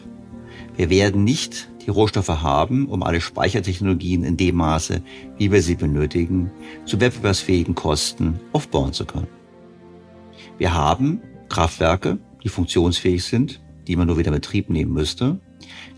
[0.75, 5.01] Wir werden nicht die Rohstoffe haben, um alle Speichertechnologien in dem Maße,
[5.37, 6.51] wie wir sie benötigen,
[6.85, 9.27] zu wettbewerbsfähigen Kosten aufbauen zu können.
[10.57, 15.39] Wir haben Kraftwerke, die funktionsfähig sind, die man nur wieder in Betrieb nehmen müsste.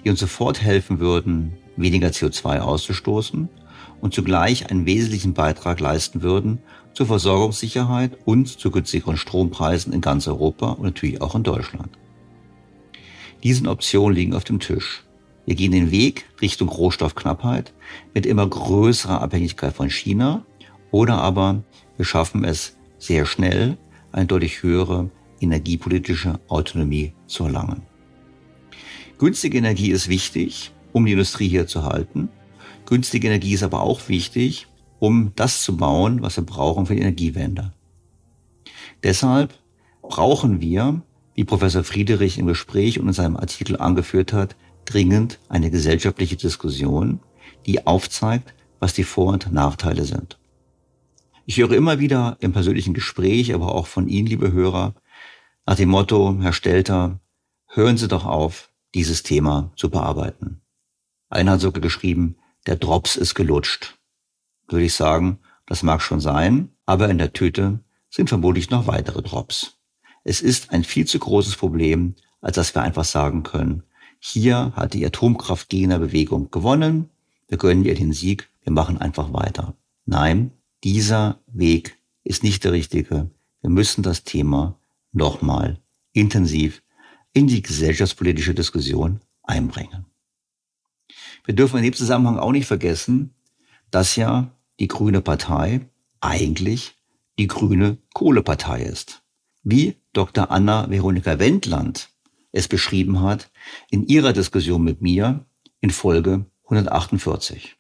[0.04, 3.50] die uns sofort helfen würden, weniger CO2 auszustoßen
[4.00, 6.60] und zugleich einen wesentlichen Beitrag leisten würden
[6.94, 11.90] zur Versorgungssicherheit und zu günstigeren Strompreisen in ganz Europa und natürlich auch in Deutschland.
[13.44, 15.05] Diesen Optionen liegen auf dem Tisch.
[15.46, 17.74] Wir gehen den Weg Richtung Rohstoffknappheit
[18.14, 20.46] mit immer größerer Abhängigkeit von China
[20.92, 21.64] oder aber
[21.98, 23.78] wir schaffen es sehr schnell,
[24.12, 25.10] eine deutlich höhere
[25.40, 27.84] energiepolitische Autonomie zu erlangen.
[29.18, 32.30] Günstige Energie ist wichtig, um die Industrie hier zu halten.
[32.86, 34.68] Günstige Energie ist aber auch wichtig,
[35.00, 37.74] um das zu bauen, was wir brauchen für die Energiewende.
[39.04, 39.54] Deshalb
[40.02, 41.02] brauchen wir,
[41.36, 44.56] wie Professor Friedrich im Gespräch und in seinem Artikel angeführt hat,
[44.86, 47.20] dringend eine gesellschaftliche Diskussion,
[47.66, 50.38] die aufzeigt, was die Vor- und Nachteile sind.
[51.46, 54.96] Ich höre immer wieder im persönlichen Gespräch, aber auch von Ihnen, liebe Hörer,
[55.66, 57.20] nach dem Motto, Herr Stelter,
[57.68, 60.62] hören Sie doch auf, dieses Thema zu bearbeiten.
[61.30, 63.98] Einer hat sogar geschrieben, der Drops ist gelutscht.
[64.68, 67.80] Würde ich sagen, das mag schon sein, aber in der Tüte
[68.10, 69.78] sind vermutlich noch weitere Drops.
[70.24, 73.84] Es ist ein viel zu großes Problem, als dass wir einfach sagen können,
[74.28, 77.12] hier hat die Atomkraftgegnerbewegung gewonnen,
[77.48, 79.76] wir gönnen ihr den Sieg, wir machen einfach weiter.
[80.06, 80.52] Nein,
[80.84, 83.30] dieser Weg ist nicht der richtige.
[83.62, 84.80] Wir müssen das Thema
[85.12, 85.80] nochmal
[86.12, 86.82] intensiv
[87.34, 90.06] in die gesellschaftspolitische Diskussion einbringen.
[91.44, 93.36] Wir dürfen in dem Zusammenhang auch nicht vergessen,
[93.92, 95.88] dass ja die Grüne Partei
[96.20, 96.96] eigentlich
[97.38, 99.22] die Grüne Kohlepartei ist.
[99.62, 100.50] Wie Dr.
[100.50, 102.10] Anna Veronika Wendland
[102.56, 103.52] es beschrieben hat
[103.90, 105.46] in ihrer Diskussion mit mir
[105.82, 107.76] in Folge 148.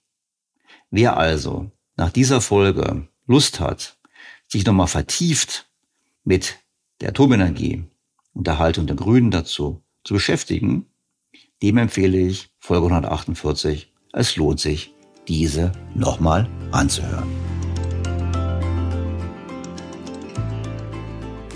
[0.91, 3.97] Wer also nach dieser Folge Lust hat,
[4.47, 5.69] sich nochmal vertieft
[6.25, 6.59] mit
[6.99, 7.85] der Atomenergie
[8.33, 10.87] und der Haltung der Grünen dazu zu beschäftigen,
[11.63, 13.93] dem empfehle ich Folge 148.
[14.11, 14.93] Es lohnt sich,
[15.29, 17.29] diese nochmal anzuhören.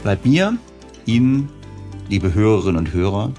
[0.04, 0.58] Bleibt mir,
[1.06, 1.50] Ihnen,
[2.10, 3.32] liebe Hörerinnen und Hörer,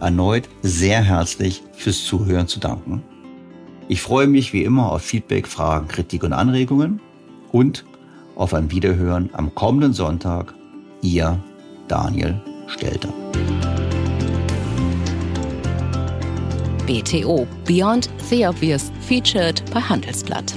[0.00, 3.02] erneut sehr herzlich fürs Zuhören zu danken.
[3.88, 7.00] Ich freue mich wie immer auf Feedback, Fragen, Kritik und Anregungen
[7.50, 7.84] und
[8.36, 10.54] auf ein Wiederhören am kommenden Sonntag.
[11.02, 11.38] Ihr
[11.88, 13.12] Daniel Stelter.
[16.86, 20.56] BTO Beyond the Obvious featured bei Handelsblatt.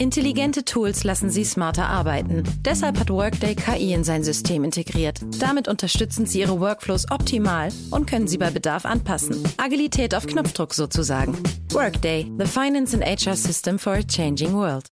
[0.00, 2.42] Intelligente Tools lassen Sie smarter arbeiten.
[2.64, 5.20] Deshalb hat Workday KI in sein System integriert.
[5.40, 9.44] Damit unterstützen Sie Ihre Workflows optimal und können sie bei Bedarf anpassen.
[9.58, 11.36] Agilität auf Knopfdruck sozusagen.
[11.72, 14.86] Workday, the finance and HR system for a changing world.